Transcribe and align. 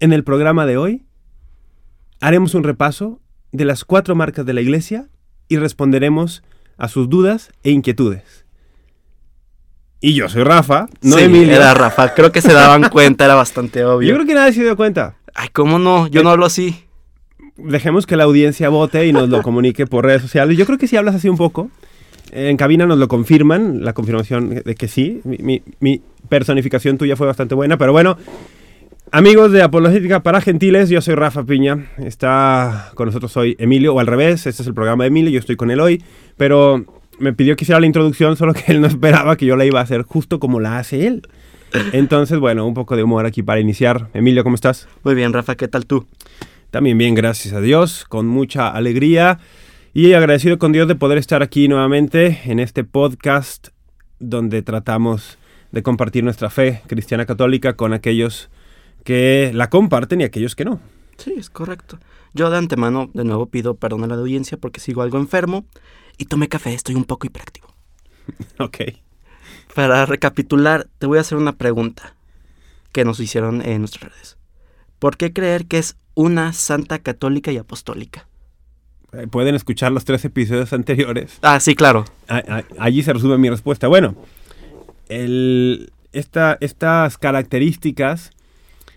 En 0.00 0.12
el 0.12 0.24
programa 0.24 0.66
de 0.66 0.76
hoy 0.76 1.02
haremos 2.20 2.54
un 2.54 2.64
repaso 2.64 3.20
de 3.52 3.64
las 3.64 3.84
cuatro 3.84 4.14
marcas 4.14 4.46
de 4.46 4.52
la 4.52 4.60
Iglesia 4.60 5.08
y 5.48 5.56
responderemos 5.56 6.42
a 6.76 6.88
sus 6.88 7.08
dudas 7.08 7.50
e 7.62 7.70
inquietudes. 7.70 8.44
Y 10.00 10.14
yo 10.14 10.28
soy 10.28 10.44
Rafa, 10.44 10.88
no 11.02 11.16
sí, 11.16 11.24
Emilio. 11.24 11.56
Era 11.56 11.74
Rafa, 11.74 12.14
creo 12.14 12.30
que 12.30 12.40
se 12.40 12.52
daban 12.52 12.88
cuenta, 12.92 13.24
era 13.24 13.34
bastante 13.34 13.84
obvio. 13.84 14.08
Yo 14.10 14.14
creo 14.14 14.26
que 14.26 14.34
nadie 14.34 14.52
se 14.52 14.62
dio 14.62 14.76
cuenta. 14.76 15.16
Ay, 15.34 15.48
¿cómo 15.52 15.78
no? 15.78 16.06
Yo 16.06 16.22
no 16.22 16.30
hablo 16.30 16.46
así. 16.46 16.84
Dejemos 17.56 18.06
que 18.06 18.16
la 18.16 18.24
audiencia 18.24 18.68
vote 18.68 19.04
y 19.06 19.12
nos 19.12 19.28
lo 19.28 19.42
comunique 19.42 19.86
por 19.86 20.04
redes 20.04 20.22
sociales. 20.22 20.56
Yo 20.56 20.66
creo 20.66 20.78
que 20.78 20.86
si 20.86 20.96
hablas 20.96 21.16
así 21.16 21.28
un 21.28 21.36
poco, 21.36 21.70
en 22.30 22.56
cabina 22.56 22.86
nos 22.86 22.98
lo 22.98 23.08
confirman, 23.08 23.84
la 23.84 23.92
confirmación 23.92 24.62
de 24.64 24.74
que 24.76 24.86
sí. 24.86 25.20
Mi, 25.24 25.38
mi- 25.38 25.62
mi 25.80 26.00
personificación 26.28 26.96
tuya 26.98 27.16
fue 27.16 27.26
bastante 27.26 27.56
buena, 27.56 27.76
pero 27.76 27.90
bueno. 27.90 28.16
Amigos 29.10 29.52
de 29.52 29.62
Apologética 29.62 30.22
para 30.22 30.42
Gentiles, 30.42 30.90
yo 30.90 31.00
soy 31.00 31.14
Rafa 31.14 31.42
Piña. 31.44 31.86
Está 31.96 32.92
con 32.94 33.06
nosotros 33.06 33.34
hoy 33.38 33.56
Emilio, 33.58 33.94
o 33.94 34.00
al 34.00 34.06
revés, 34.06 34.46
este 34.46 34.60
es 34.62 34.68
el 34.68 34.74
programa 34.74 35.04
de 35.04 35.08
Emilio, 35.08 35.30
yo 35.30 35.38
estoy 35.38 35.56
con 35.56 35.70
él 35.70 35.80
hoy. 35.80 36.02
Pero 36.36 36.84
me 37.18 37.32
pidió 37.32 37.56
que 37.56 37.64
hiciera 37.64 37.80
la 37.80 37.86
introducción, 37.86 38.36
solo 38.36 38.52
que 38.52 38.64
él 38.66 38.82
no 38.82 38.86
esperaba 38.88 39.36
que 39.36 39.46
yo 39.46 39.56
la 39.56 39.64
iba 39.64 39.80
a 39.80 39.82
hacer 39.82 40.02
justo 40.02 40.38
como 40.38 40.60
la 40.60 40.78
hace 40.78 41.06
él. 41.06 41.22
Entonces, 41.92 42.38
bueno, 42.38 42.66
un 42.66 42.74
poco 42.74 42.96
de 42.96 43.02
humor 43.02 43.24
aquí 43.24 43.42
para 43.42 43.60
iniciar. 43.60 44.08
Emilio, 44.12 44.44
¿cómo 44.44 44.54
estás? 44.54 44.88
Muy 45.04 45.14
bien, 45.14 45.32
Rafa, 45.32 45.54
¿qué 45.54 45.68
tal 45.68 45.86
tú? 45.86 46.06
También 46.70 46.98
bien, 46.98 47.14
gracias 47.14 47.54
a 47.54 47.62
Dios, 47.62 48.04
con 48.06 48.26
mucha 48.26 48.68
alegría 48.68 49.38
y 49.94 50.12
agradecido 50.12 50.58
con 50.58 50.72
Dios 50.72 50.86
de 50.86 50.96
poder 50.96 51.16
estar 51.16 51.42
aquí 51.42 51.66
nuevamente 51.66 52.42
en 52.44 52.60
este 52.60 52.84
podcast 52.84 53.68
donde 54.18 54.60
tratamos 54.60 55.38
de 55.72 55.82
compartir 55.82 56.24
nuestra 56.24 56.50
fe 56.50 56.82
cristiana 56.86 57.24
católica 57.24 57.74
con 57.74 57.94
aquellos 57.94 58.50
que 59.08 59.52
la 59.54 59.70
comparten 59.70 60.20
y 60.20 60.24
aquellos 60.24 60.54
que 60.54 60.66
no. 60.66 60.80
Sí, 61.16 61.32
es 61.38 61.48
correcto. 61.48 61.98
Yo 62.34 62.50
de 62.50 62.58
antemano, 62.58 63.08
de 63.14 63.24
nuevo, 63.24 63.46
pido 63.46 63.74
perdón 63.74 64.04
a 64.04 64.06
la 64.06 64.16
audiencia 64.16 64.58
porque 64.58 64.80
sigo 64.80 65.00
algo 65.00 65.16
enfermo 65.16 65.64
y 66.18 66.26
tomé 66.26 66.46
café, 66.48 66.74
estoy 66.74 66.94
un 66.94 67.04
poco 67.04 67.26
hiperactivo. 67.26 67.68
Ok. 68.58 68.76
Para 69.74 70.04
recapitular, 70.04 70.88
te 70.98 71.06
voy 71.06 71.16
a 71.16 71.22
hacer 71.22 71.38
una 71.38 71.52
pregunta 71.56 72.14
que 72.92 73.06
nos 73.06 73.18
hicieron 73.18 73.62
en 73.62 73.78
nuestras 73.80 74.12
redes. 74.12 74.36
¿Por 74.98 75.16
qué 75.16 75.32
creer 75.32 75.64
que 75.64 75.78
es 75.78 75.96
una 76.14 76.52
santa 76.52 76.98
católica 76.98 77.50
y 77.50 77.56
apostólica? 77.56 78.28
Eh, 79.14 79.26
Pueden 79.26 79.54
escuchar 79.54 79.90
los 79.92 80.04
tres 80.04 80.22
episodios 80.26 80.74
anteriores. 80.74 81.38
Ah, 81.40 81.60
sí, 81.60 81.74
claro. 81.74 82.04
A- 82.28 82.36
a- 82.58 82.64
allí 82.78 83.02
se 83.02 83.14
resume 83.14 83.38
mi 83.38 83.48
respuesta. 83.48 83.88
Bueno, 83.88 84.14
el- 85.08 85.92
esta- 86.12 86.58
estas 86.60 87.16
características 87.16 88.32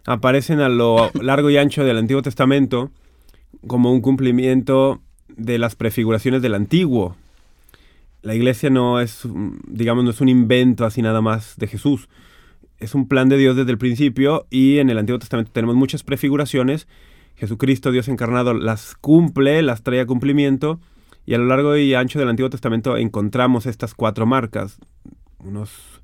aparecen 0.05 0.59
a 0.59 0.69
lo 0.69 1.11
largo 1.21 1.49
y 1.49 1.57
ancho 1.57 1.83
del 1.83 1.97
Antiguo 1.97 2.21
Testamento 2.21 2.91
como 3.67 3.91
un 3.91 4.01
cumplimiento 4.01 5.01
de 5.29 5.57
las 5.57 5.75
prefiguraciones 5.75 6.41
del 6.41 6.55
Antiguo. 6.55 7.15
La 8.21 8.35
iglesia 8.35 8.69
no 8.69 8.99
es, 8.99 9.27
digamos, 9.67 10.03
no 10.03 10.11
es 10.11 10.21
un 10.21 10.29
invento 10.29 10.85
así 10.85 11.01
nada 11.01 11.21
más 11.21 11.55
de 11.57 11.67
Jesús. 11.67 12.07
Es 12.77 12.95
un 12.95 13.07
plan 13.07 13.29
de 13.29 13.37
Dios 13.37 13.55
desde 13.55 13.71
el 13.71 13.77
principio 13.77 14.45
y 14.49 14.79
en 14.79 14.89
el 14.89 14.97
Antiguo 14.97 15.19
Testamento 15.19 15.51
tenemos 15.51 15.75
muchas 15.75 16.03
prefiguraciones. 16.03 16.87
Jesucristo, 17.35 17.91
Dios 17.91 18.07
encarnado, 18.07 18.53
las 18.53 18.95
cumple, 18.95 19.61
las 19.61 19.83
trae 19.83 20.01
a 20.01 20.05
cumplimiento 20.05 20.79
y 21.25 21.33
a 21.33 21.37
lo 21.37 21.45
largo 21.45 21.77
y 21.77 21.93
ancho 21.93 22.19
del 22.19 22.29
Antiguo 22.29 22.49
Testamento 22.49 22.97
encontramos 22.97 23.65
estas 23.65 23.93
cuatro 23.93 24.25
marcas. 24.25 24.79
Unos 25.39 26.00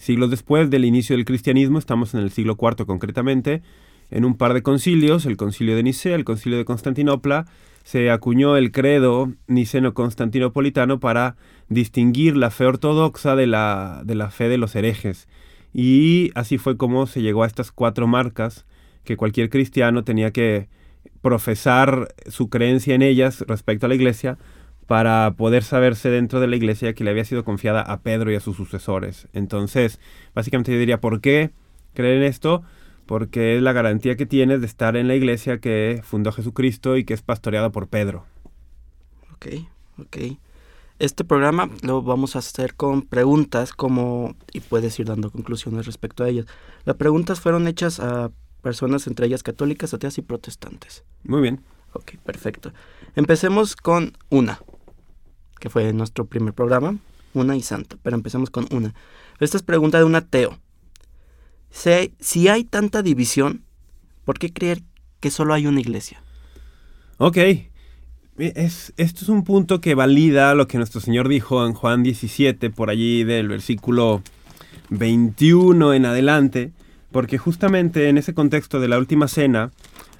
siglos 0.00 0.30
después 0.30 0.70
del 0.70 0.86
inicio 0.86 1.14
del 1.14 1.26
cristianismo, 1.26 1.78
estamos 1.78 2.14
en 2.14 2.20
el 2.20 2.30
siglo 2.30 2.56
IV 2.58 2.86
concretamente, 2.86 3.62
en 4.10 4.24
un 4.24 4.34
par 4.34 4.54
de 4.54 4.62
concilios, 4.62 5.26
el 5.26 5.36
concilio 5.36 5.76
de 5.76 5.82
Nicea, 5.82 6.16
el 6.16 6.24
concilio 6.24 6.56
de 6.56 6.64
Constantinopla, 6.64 7.46
se 7.84 8.10
acuñó 8.10 8.56
el 8.56 8.72
credo 8.72 9.30
niceno-constantinopolitano 9.46 11.00
para 11.00 11.36
distinguir 11.68 12.34
la 12.36 12.50
fe 12.50 12.64
ortodoxa 12.64 13.36
de 13.36 13.46
la, 13.46 14.00
de 14.04 14.14
la 14.14 14.30
fe 14.30 14.48
de 14.48 14.56
los 14.56 14.74
herejes. 14.74 15.28
Y 15.74 16.30
así 16.34 16.56
fue 16.56 16.78
como 16.78 17.06
se 17.06 17.20
llegó 17.20 17.44
a 17.44 17.46
estas 17.46 17.70
cuatro 17.70 18.06
marcas 18.06 18.64
que 19.04 19.18
cualquier 19.18 19.50
cristiano 19.50 20.02
tenía 20.02 20.30
que 20.30 20.68
profesar 21.20 22.14
su 22.26 22.48
creencia 22.48 22.94
en 22.94 23.02
ellas 23.02 23.44
respecto 23.46 23.84
a 23.84 23.90
la 23.90 23.94
iglesia 23.96 24.38
para 24.90 25.34
poder 25.36 25.62
saberse 25.62 26.10
dentro 26.10 26.40
de 26.40 26.48
la 26.48 26.56
iglesia 26.56 26.94
que 26.94 27.04
le 27.04 27.10
había 27.10 27.24
sido 27.24 27.44
confiada 27.44 27.80
a 27.80 28.00
Pedro 28.00 28.32
y 28.32 28.34
a 28.34 28.40
sus 28.40 28.56
sucesores. 28.56 29.28
Entonces, 29.32 30.00
básicamente 30.34 30.72
yo 30.72 30.80
diría, 30.80 31.00
¿por 31.00 31.20
qué 31.20 31.52
creer 31.94 32.16
en 32.16 32.24
esto? 32.24 32.64
Porque 33.06 33.54
es 33.54 33.62
la 33.62 33.72
garantía 33.72 34.16
que 34.16 34.26
tienes 34.26 34.60
de 34.60 34.66
estar 34.66 34.96
en 34.96 35.06
la 35.06 35.14
iglesia 35.14 35.60
que 35.60 36.00
fundó 36.02 36.32
Jesucristo 36.32 36.96
y 36.96 37.04
que 37.04 37.14
es 37.14 37.22
pastoreada 37.22 37.70
por 37.70 37.86
Pedro. 37.86 38.24
Ok, 39.34 39.46
ok. 39.98 40.16
Este 40.98 41.22
programa 41.22 41.70
lo 41.82 42.02
vamos 42.02 42.34
a 42.34 42.40
hacer 42.40 42.74
con 42.74 43.02
preguntas 43.02 43.72
como... 43.72 44.34
y 44.52 44.58
puedes 44.58 44.98
ir 44.98 45.06
dando 45.06 45.30
conclusiones 45.30 45.86
respecto 45.86 46.24
a 46.24 46.28
ellas. 46.28 46.46
Las 46.84 46.96
preguntas 46.96 47.38
fueron 47.38 47.68
hechas 47.68 48.00
a 48.00 48.32
personas 48.60 49.06
entre 49.06 49.26
ellas 49.26 49.44
católicas, 49.44 49.94
ateas 49.94 50.18
y 50.18 50.22
protestantes. 50.22 51.04
Muy 51.22 51.42
bien. 51.42 51.60
Ok, 51.92 52.16
perfecto. 52.24 52.72
Empecemos 53.16 53.74
con 53.74 54.16
una, 54.30 54.60
que 55.60 55.70
fue 55.70 55.92
nuestro 55.92 56.24
primer 56.24 56.54
programa, 56.54 56.96
una 57.34 57.56
y 57.56 57.62
santa, 57.62 57.96
pero 58.02 58.16
empecemos 58.16 58.50
con 58.50 58.66
una. 58.72 58.94
Esta 59.38 59.56
es 59.56 59.62
pregunta 59.62 59.98
de 59.98 60.04
un 60.04 60.16
ateo. 60.16 60.58
Si, 61.70 62.12
si 62.18 62.48
hay 62.48 62.64
tanta 62.64 63.02
división, 63.02 63.62
¿por 64.24 64.38
qué 64.38 64.52
creer 64.52 64.82
que 65.20 65.30
solo 65.30 65.54
hay 65.54 65.66
una 65.66 65.80
iglesia? 65.80 66.22
Ok. 67.18 67.38
Es, 68.38 68.94
esto 68.96 69.22
es 69.22 69.28
un 69.28 69.44
punto 69.44 69.82
que 69.82 69.94
valida 69.94 70.54
lo 70.54 70.66
que 70.66 70.78
nuestro 70.78 71.00
Señor 71.00 71.28
dijo 71.28 71.64
en 71.66 71.74
Juan 71.74 72.02
17, 72.02 72.70
por 72.70 72.88
allí 72.88 73.22
del 73.22 73.48
versículo 73.48 74.22
21 74.88 75.92
en 75.92 76.06
adelante, 76.06 76.72
porque 77.12 77.36
justamente 77.36 78.08
en 78.08 78.16
ese 78.16 78.32
contexto 78.32 78.80
de 78.80 78.88
la 78.88 78.98
última 78.98 79.28
cena 79.28 79.72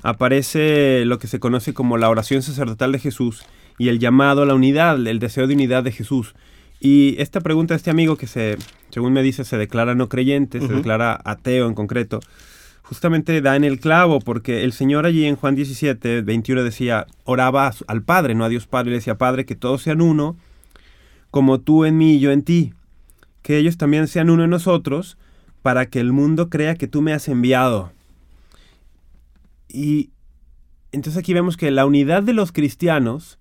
aparece 0.02 1.04
lo 1.06 1.18
que 1.18 1.28
se 1.28 1.40
conoce 1.40 1.72
como 1.72 1.96
la 1.96 2.10
oración 2.10 2.42
sacerdotal 2.42 2.92
de 2.92 2.98
Jesús 2.98 3.44
y 3.80 3.88
el 3.88 3.98
llamado 3.98 4.42
a 4.42 4.44
la 4.44 4.52
unidad, 4.52 5.06
el 5.06 5.18
deseo 5.20 5.46
de 5.46 5.54
unidad 5.54 5.82
de 5.82 5.90
Jesús. 5.90 6.34
Y 6.80 7.14
esta 7.18 7.40
pregunta 7.40 7.72
de 7.72 7.78
este 7.78 7.90
amigo 7.90 8.18
que 8.18 8.26
se, 8.26 8.58
según 8.90 9.14
me 9.14 9.22
dice, 9.22 9.42
se 9.42 9.56
declara 9.56 9.94
no 9.94 10.10
creyente, 10.10 10.60
se 10.60 10.68
declara 10.68 11.18
ateo 11.24 11.66
en 11.66 11.72
concreto, 11.72 12.20
justamente 12.82 13.40
da 13.40 13.56
en 13.56 13.64
el 13.64 13.80
clavo, 13.80 14.20
porque 14.20 14.64
el 14.64 14.74
Señor 14.74 15.06
allí 15.06 15.24
en 15.24 15.36
Juan 15.36 15.54
17, 15.54 16.20
21 16.20 16.62
decía, 16.62 17.06
oraba 17.24 17.72
al 17.86 18.02
Padre, 18.02 18.34
no 18.34 18.44
a 18.44 18.50
Dios 18.50 18.66
Padre, 18.66 18.88
y 18.88 18.90
le 18.90 18.96
decía, 18.96 19.16
Padre, 19.16 19.46
que 19.46 19.56
todos 19.56 19.80
sean 19.80 20.02
uno, 20.02 20.36
como 21.30 21.58
tú 21.58 21.86
en 21.86 21.96
mí 21.96 22.16
y 22.16 22.20
yo 22.20 22.32
en 22.32 22.42
ti, 22.42 22.74
que 23.40 23.56
ellos 23.56 23.78
también 23.78 24.08
sean 24.08 24.28
uno 24.28 24.44
en 24.44 24.50
nosotros, 24.50 25.16
para 25.62 25.86
que 25.86 26.00
el 26.00 26.12
mundo 26.12 26.50
crea 26.50 26.74
que 26.74 26.86
tú 26.86 27.00
me 27.00 27.14
has 27.14 27.28
enviado. 27.28 27.92
Y 29.70 30.10
entonces 30.92 31.18
aquí 31.18 31.32
vemos 31.32 31.56
que 31.56 31.70
la 31.70 31.86
unidad 31.86 32.22
de 32.22 32.34
los 32.34 32.52
cristianos 32.52 33.38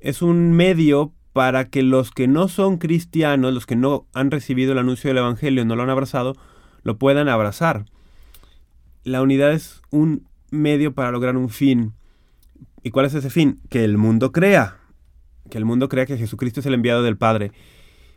es 0.00 0.22
un 0.22 0.52
medio 0.52 1.12
para 1.32 1.66
que 1.66 1.82
los 1.82 2.10
que 2.10 2.26
no 2.26 2.48
son 2.48 2.78
cristianos, 2.78 3.54
los 3.54 3.66
que 3.66 3.76
no 3.76 4.06
han 4.12 4.30
recibido 4.30 4.72
el 4.72 4.78
anuncio 4.78 5.08
del 5.08 5.18
Evangelio, 5.18 5.64
no 5.64 5.76
lo 5.76 5.82
han 5.82 5.90
abrazado, 5.90 6.36
lo 6.82 6.98
puedan 6.98 7.28
abrazar. 7.28 7.84
La 9.04 9.22
unidad 9.22 9.52
es 9.52 9.80
un 9.90 10.26
medio 10.50 10.92
para 10.92 11.10
lograr 11.12 11.36
un 11.36 11.48
fin. 11.48 11.92
¿Y 12.82 12.90
cuál 12.90 13.06
es 13.06 13.14
ese 13.14 13.30
fin? 13.30 13.60
Que 13.68 13.84
el 13.84 13.96
mundo 13.96 14.32
crea. 14.32 14.78
Que 15.50 15.58
el 15.58 15.64
mundo 15.64 15.88
crea 15.88 16.06
que 16.06 16.16
Jesucristo 16.18 16.60
es 16.60 16.66
el 16.66 16.74
enviado 16.74 17.02
del 17.02 17.16
Padre. 17.16 17.52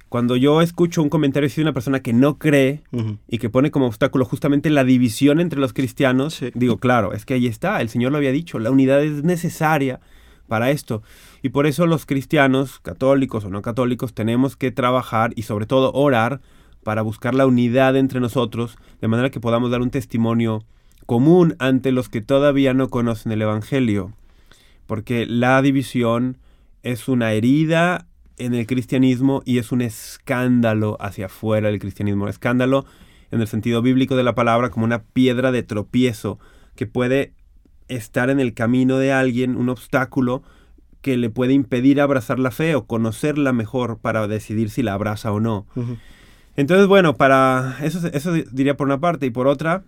Cuando 0.10 0.36
yo 0.36 0.62
escucho 0.62 1.02
un 1.02 1.10
comentario 1.10 1.50
de 1.50 1.62
una 1.62 1.74
persona 1.74 2.02
que 2.02 2.14
no 2.14 2.38
cree 2.38 2.84
y 3.28 3.40
que 3.40 3.50
pone 3.50 3.72
como 3.72 3.88
obstáculo 3.88 4.26
justamente 4.26 4.70
la 4.70 4.84
división 4.84 5.40
entre 5.40 5.60
los 5.60 5.74
cristianos, 5.74 6.36
Sí. 6.36 6.52
digo, 6.54 6.78
claro, 6.78 7.14
es 7.14 7.26
que 7.26 7.34
ahí 7.34 7.48
está, 7.48 7.82
el 7.82 7.90
Señor 7.90 8.12
lo 8.12 8.20
había 8.20 8.32
dicho, 8.32 8.60
la 8.60 8.70
unidad 8.70 9.04
es 9.04 9.24
necesaria 9.24 10.00
para 10.48 10.70
esto. 10.70 11.02
Y 11.44 11.50
por 11.50 11.68
eso 11.68 11.86
los 11.88 12.06
cristianos, 12.06 12.80
católicos 12.80 13.44
o 13.44 13.50
no 13.50 13.62
católicos, 13.62 14.14
tenemos 14.14 14.56
que 14.56 14.72
trabajar 14.72 15.34
y 15.36 15.42
sobre 15.42 15.66
todo 15.66 15.92
orar 15.92 16.40
para 16.86 17.02
buscar 17.02 17.36
la 17.36 17.46
unidad 17.46 17.98
entre 17.98 18.22
nosotros, 18.22 18.78
de 19.02 19.10
manera 19.10 19.30
que 19.30 19.42
podamos 19.42 19.70
dar 19.70 19.82
un 19.82 19.90
testimonio 19.90 20.64
común 21.06 21.58
ante 21.60 21.92
los 21.92 22.08
que 22.08 22.22
todavía 22.22 22.74
no 22.74 22.88
conocen 22.88 23.34
el 23.34 23.42
Evangelio, 23.42 24.14
porque 24.88 25.26
la 25.26 25.62
división 25.62 26.38
es 26.82 27.10
una 27.10 27.34
herida 27.34 28.08
en 28.38 28.54
el 28.54 28.66
cristianismo 28.66 29.44
y 29.46 29.58
es 29.58 29.74
un 29.74 29.82
escándalo 29.82 30.96
hacia 31.02 31.26
afuera 31.26 31.68
del 31.68 31.80
cristianismo. 31.80 32.30
Escándalo 32.30 32.86
en 33.32 33.42
el 33.42 33.48
sentido 33.48 33.82
bíblico 33.82 34.16
de 34.16 34.24
la 34.24 34.34
palabra 34.34 34.70
como 34.70 34.86
una 34.86 35.04
piedra 35.04 35.52
de 35.52 35.64
tropiezo 35.64 36.40
que 36.76 36.88
puede 36.88 37.34
estar 37.90 38.30
en 38.30 38.40
el 38.40 38.54
camino 38.54 38.98
de 38.98 39.12
alguien, 39.12 39.58
un 39.58 39.68
obstáculo 39.68 40.42
que 41.04 41.18
le 41.18 41.30
puede 41.30 41.52
impedir 41.52 42.00
abrazar 42.00 42.40
la 42.40 42.50
fe 42.50 42.76
o 42.76 42.88
conocerla 42.88 43.52
mejor 43.52 44.00
para 44.00 44.26
decidir 44.26 44.70
si 44.70 44.82
la 44.84 44.94
abraza 44.94 45.34
o 45.34 45.42
no. 45.42 45.68
Entonces, 46.56 46.88
bueno, 46.88 47.18
para 47.18 47.78
eso, 47.82 48.08
eso 48.08 48.32
diría 48.32 48.78
por 48.78 48.88
una 48.88 49.02
parte 49.02 49.26
y 49.26 49.30
por 49.30 49.48
otra, 49.48 49.84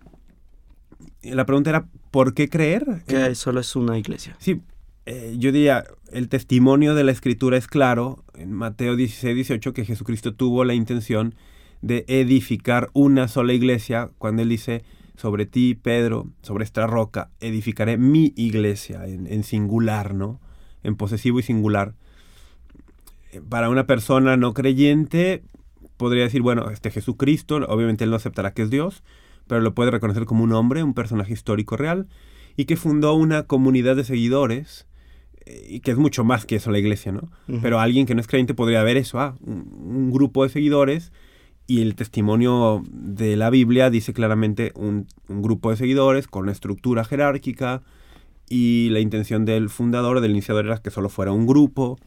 la 1.22 1.46
pregunta 1.46 1.70
era, 1.70 1.88
¿por 2.10 2.34
qué 2.34 2.50
creer? 2.50 3.02
Que 3.06 3.34
solo 3.34 3.60
es 3.60 3.74
una 3.74 3.96
iglesia. 3.98 4.36
Sí, 4.38 4.60
eh, 5.06 5.36
yo 5.38 5.52
diría, 5.52 5.84
el 6.12 6.28
testimonio 6.28 6.94
de 6.94 7.04
la 7.04 7.12
escritura 7.12 7.56
es 7.56 7.66
claro, 7.66 8.22
en 8.34 8.52
Mateo 8.52 8.94
16, 8.94 9.34
18, 9.34 9.72
que 9.72 9.86
Jesucristo 9.86 10.34
tuvo 10.34 10.64
la 10.64 10.74
intención 10.74 11.34
de 11.80 12.04
edificar 12.08 12.90
una 12.92 13.26
sola 13.26 13.54
iglesia, 13.54 14.10
cuando 14.18 14.42
él 14.42 14.50
dice, 14.50 14.84
sobre 15.16 15.46
ti, 15.46 15.74
Pedro, 15.74 16.28
sobre 16.42 16.64
esta 16.64 16.86
roca, 16.86 17.30
edificaré 17.40 17.96
mi 17.96 18.34
iglesia, 18.36 19.06
en, 19.06 19.26
en 19.26 19.44
singular, 19.44 20.12
¿no? 20.12 20.40
En 20.86 20.96
posesivo 20.96 21.40
y 21.40 21.42
singular. 21.42 21.94
Eh, 23.32 23.40
para 23.46 23.68
una 23.68 23.86
persona 23.86 24.36
no 24.36 24.54
creyente, 24.54 25.42
podría 25.96 26.24
decir, 26.24 26.42
bueno, 26.42 26.70
este 26.70 26.90
Jesucristo, 26.90 27.56
obviamente 27.68 28.04
él 28.04 28.10
no 28.10 28.16
aceptará 28.16 28.52
que 28.52 28.62
es 28.62 28.70
Dios, 28.70 29.02
pero 29.46 29.60
lo 29.60 29.74
puede 29.74 29.90
reconocer 29.90 30.24
como 30.24 30.44
un 30.44 30.52
hombre, 30.52 30.82
un 30.82 30.94
personaje 30.94 31.32
histórico 31.32 31.76
real, 31.76 32.06
y 32.56 32.64
que 32.64 32.76
fundó 32.76 33.14
una 33.14 33.44
comunidad 33.44 33.96
de 33.96 34.04
seguidores, 34.04 34.86
eh, 35.44 35.66
y 35.68 35.80
que 35.80 35.90
es 35.90 35.98
mucho 35.98 36.24
más 36.24 36.46
que 36.46 36.56
eso 36.56 36.70
la 36.70 36.78
iglesia, 36.78 37.12
¿no? 37.12 37.30
Pero 37.62 37.80
alguien 37.80 38.06
que 38.06 38.14
no 38.14 38.20
es 38.20 38.26
creyente 38.26 38.54
podría 38.54 38.82
ver 38.82 38.96
eso, 38.96 39.20
ah, 39.20 39.36
un, 39.40 40.10
grupo 40.10 40.44
de 40.44 40.50
seguidores, 40.50 41.12
y 41.66 41.82
el 41.82 41.96
testimonio 41.96 42.82
de 42.90 43.36
la 43.36 43.50
Biblia 43.50 43.90
dice 43.90 44.12
claramente 44.12 44.72
un, 44.76 45.06
un, 45.28 45.42
grupo 45.42 45.70
de 45.70 45.76
seguidores 45.76 46.28
con 46.28 46.44
una 46.44 46.52
estructura 46.52 47.04
jerárquica, 47.04 47.82
y 48.48 48.88
la 48.90 49.00
intención 49.00 49.44
del 49.44 49.70
fundador, 49.70 50.20
del 50.20 50.32
iniciador, 50.32 50.66
era 50.66 50.78
que 50.78 50.90
solo 50.90 51.08
fuera 51.08 51.32
un 51.32 51.46
grupo, 51.46 51.98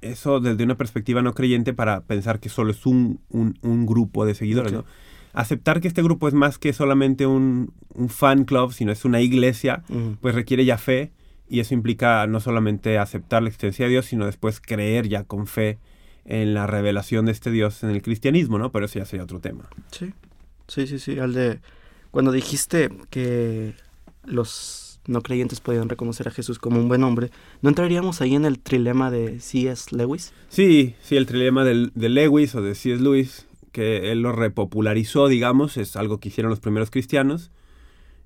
eso 0.00 0.40
desde 0.40 0.64
una 0.64 0.76
perspectiva 0.76 1.22
no 1.22 1.34
creyente 1.34 1.72
para 1.72 2.02
pensar 2.02 2.40
que 2.40 2.48
solo 2.48 2.70
es 2.70 2.86
un, 2.86 3.20
un, 3.30 3.86
grupo 3.86 4.26
de 4.26 4.34
seguidores, 4.34 4.72
¿no? 4.72 4.84
Aceptar 5.32 5.80
que 5.80 5.88
este 5.88 6.02
grupo 6.02 6.28
es 6.28 6.34
más 6.34 6.58
que 6.58 6.72
solamente 6.72 7.26
un, 7.26 7.72
un 7.94 8.08
fan 8.08 8.44
club, 8.44 8.72
sino 8.72 8.92
es 8.92 9.04
una 9.04 9.20
iglesia, 9.20 9.82
pues 10.20 10.34
requiere 10.34 10.64
ya 10.64 10.78
fe 10.78 11.12
y 11.48 11.60
eso 11.60 11.74
implica 11.74 12.26
no 12.26 12.38
solamente 12.40 12.98
aceptar 12.98 13.42
la 13.42 13.48
existencia 13.48 13.86
de 13.86 13.92
Dios, 13.92 14.06
sino 14.06 14.26
después 14.26 14.60
creer 14.60 15.08
ya 15.08 15.24
con 15.24 15.46
fe 15.46 15.78
en 16.24 16.54
la 16.54 16.66
revelación 16.66 17.26
de 17.26 17.32
este 17.32 17.50
Dios 17.50 17.82
en 17.82 17.90
el 17.90 18.00
cristianismo, 18.00 18.58
¿no? 18.58 18.70
Pero 18.72 18.86
eso 18.86 18.98
ya 18.98 19.04
sería 19.04 19.24
otro 19.24 19.40
tema. 19.40 19.68
Sí, 19.90 20.12
sí, 20.68 20.86
sí, 20.86 20.98
sí. 20.98 21.18
Al 21.18 21.34
de, 21.34 21.60
cuando 22.10 22.30
dijiste 22.32 22.90
que 23.10 23.74
los 24.24 24.83
no 25.06 25.22
creyentes 25.22 25.60
podían 25.60 25.88
reconocer 25.88 26.28
a 26.28 26.30
Jesús 26.30 26.58
como 26.58 26.80
un 26.80 26.88
buen 26.88 27.04
hombre, 27.04 27.30
¿no 27.62 27.68
entraríamos 27.68 28.20
ahí 28.20 28.34
en 28.34 28.44
el 28.44 28.58
trilema 28.58 29.10
de 29.10 29.40
C.S. 29.40 29.94
Lewis? 29.94 30.32
Sí, 30.48 30.94
sí, 31.02 31.16
el 31.16 31.26
trilema 31.26 31.64
de, 31.64 31.90
Lewis 31.94 32.54
o 32.54 32.62
de 32.62 32.74
C.S. 32.74 33.02
Lewis, 33.02 33.46
que 33.72 34.12
él 34.12 34.22
lo 34.22 34.32
repopularizó, 34.32 35.28
digamos, 35.28 35.76
es 35.76 35.96
algo 35.96 36.18
que 36.18 36.28
hicieron 36.28 36.50
los 36.50 36.60
primeros 36.60 36.90
cristianos. 36.90 37.50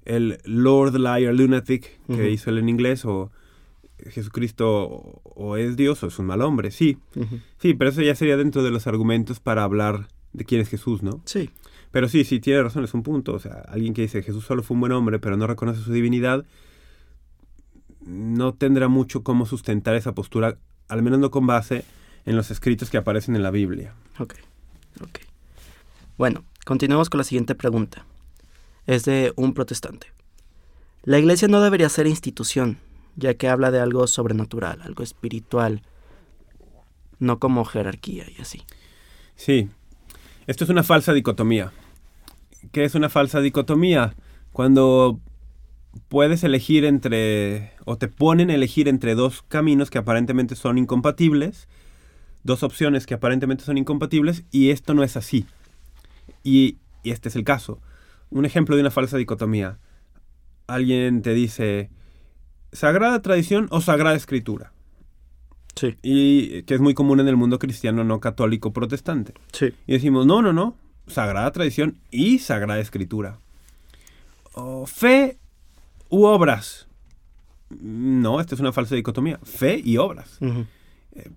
El 0.05 0.39
Lord 0.45 0.95
Liar 0.99 1.35
Lunatic, 1.35 2.01
que 2.07 2.31
hizo 2.31 2.51
él 2.51 2.59
en 2.59 2.69
inglés, 2.69 3.05
o 3.05 3.31
Jesucristo 4.07 5.21
o 5.25 5.57
es 5.57 5.77
Dios 5.77 6.03
o 6.03 6.07
es 6.07 6.19
un 6.19 6.27
mal 6.27 6.43
hombre, 6.43 6.71
sí. 6.71 6.99
Sí, 7.59 7.75
pero 7.75 7.91
eso 7.91 8.03
ya 8.03 8.15
sería 8.15 8.37
dentro 8.37 8.63
de 8.63 8.71
los 8.71 8.87
argumentos 8.87 9.41
para 9.41 9.65
hablar 9.65 10.09
de 10.33 10.45
quién 10.45 10.61
es 10.61 10.69
Jesús, 10.69 11.03
¿no? 11.03 11.21
Sí. 11.25 11.51
Pero 11.91 12.09
sí, 12.09 12.25
sí, 12.25 12.39
tiene 12.41 12.63
razón, 12.63 12.85
es 12.85 12.95
un 12.95 13.03
punto. 13.03 13.35
O 13.35 13.39
sea, 13.39 13.65
alguien 13.69 13.95
que 13.95 14.03
dice 14.03 14.23
Jesús 14.23 14.45
solo 14.45 14.63
fue 14.63 14.75
un 14.75 14.81
buen 14.81 14.93
hombre, 14.93 15.19
pero 15.19 15.37
no 15.37 15.47
reconoce 15.47 15.81
su 15.83 15.93
divinidad, 15.93 16.45
no 18.09 18.55
tendrá 18.55 18.89
mucho 18.89 19.23
cómo 19.23 19.45
sustentar 19.45 19.95
esa 19.95 20.15
postura, 20.15 20.57
al 20.89 21.03
menos 21.03 21.19
no 21.19 21.31
con 21.31 21.47
base 21.47 21.85
en 22.25 22.37
los 22.37 22.51
escritos 22.51 22.89
que 22.89 22.97
aparecen 22.97 23.37
en 23.37 23.43
la 23.43 23.51
Biblia. 23.51 23.95
Ok, 24.19 24.35
ok. 25.03 25.19
Bueno, 26.17 26.45
continuemos 26.65 27.11
con 27.11 27.19
la 27.19 27.25
siguiente 27.25 27.55
pregunta. 27.55 28.07
Es 28.87 29.05
de 29.05 29.33
un 29.37 29.53
protestante. 29.53 30.09
La 31.03 31.19
iglesia 31.19 31.49
no 31.49 31.61
debería 31.61 31.89
ser 31.91 32.07
institución, 32.07 32.79
ya 33.15 33.35
que 33.35 33.49
habla 33.49 33.71
de 33.71 33.81
algo 33.81 34.07
sobrenatural, 34.07 34.81
algo 34.83 35.03
espiritual, 35.03 35.83
no 37.19 37.39
como 37.39 37.65
jerarquía 37.67 38.25
y 38.37 38.41
así. 38.41 38.63
Sí, 39.37 39.69
esto 40.47 40.65
es 40.65 40.71
una 40.71 40.83
falsa 40.83 41.13
dicotomía. 41.13 41.73
¿Qué 42.73 42.85
es 42.85 42.95
una 42.95 43.11
falsa 43.11 43.41
dicotomía? 43.41 44.15
Cuando 44.53 45.21
puedes 46.09 46.45
elegir 46.45 46.85
entre, 46.85 47.73
o 47.85 47.97
te 47.97 48.09
ponen 48.09 48.51
a 48.51 48.55
elegir 48.55 48.89
entre 48.89 49.15
dos 49.15 49.43
caminos 49.43 49.91
que 49.91 49.99
aparentemente 49.99 50.55
son 50.55 50.79
incompatibles, 50.79 51.69
dos 52.45 52.63
opciones 52.63 53.07
que 53.07 53.15
aparentemente 53.15 53.65
son 53.65 53.79
incompatibles, 53.79 54.45
y 54.51 54.71
esto 54.71 54.95
no 54.95 55.03
es 55.03 55.17
así. 55.17 55.47
Y, 56.45 56.79
este 57.05 57.29
es 57.29 57.37
el 57.37 57.45
caso. 57.45 57.81
Un 58.31 58.45
ejemplo 58.45 58.77
de 58.77 58.83
una 58.83 58.91
falsa 58.91 59.17
dicotomía. 59.17 59.79
Alguien 60.67 61.23
te 61.23 61.33
dice, 61.33 61.91
¿sagrada 62.73 63.23
tradición 63.23 63.67
o 63.71 63.81
sagrada 63.81 64.17
escritura? 64.17 64.73
Sí. 65.75 65.97
Y 66.03 66.63
que 66.65 66.75
es 66.75 66.81
muy 66.81 66.93
común 66.93 67.21
en 67.21 67.29
el 67.29 67.37
mundo 67.37 67.59
cristiano 67.59 68.05
no 68.05 68.21
católico 68.21 68.73
protestante. 68.73 69.33
Sí. 69.53 69.73
Y 69.87 69.93
decimos, 69.93 70.27
no, 70.27 70.43
no, 70.43 70.53
no, 70.53 70.77
sagrada 71.07 71.51
tradición 71.53 71.97
y 72.11 72.41
sagrada 72.41 72.81
escritura. 72.81 73.39
O 74.53 74.87
fe 74.87 75.39
u 76.09 76.25
obras. 76.25 76.89
No, 77.71 78.41
esta 78.41 78.55
es 78.55 78.61
una 78.61 78.73
falsa 78.73 78.95
dicotomía. 78.95 79.39
Fe 79.43 79.81
y 79.85 79.99
obras. 79.99 80.39
Eh, 80.41 81.31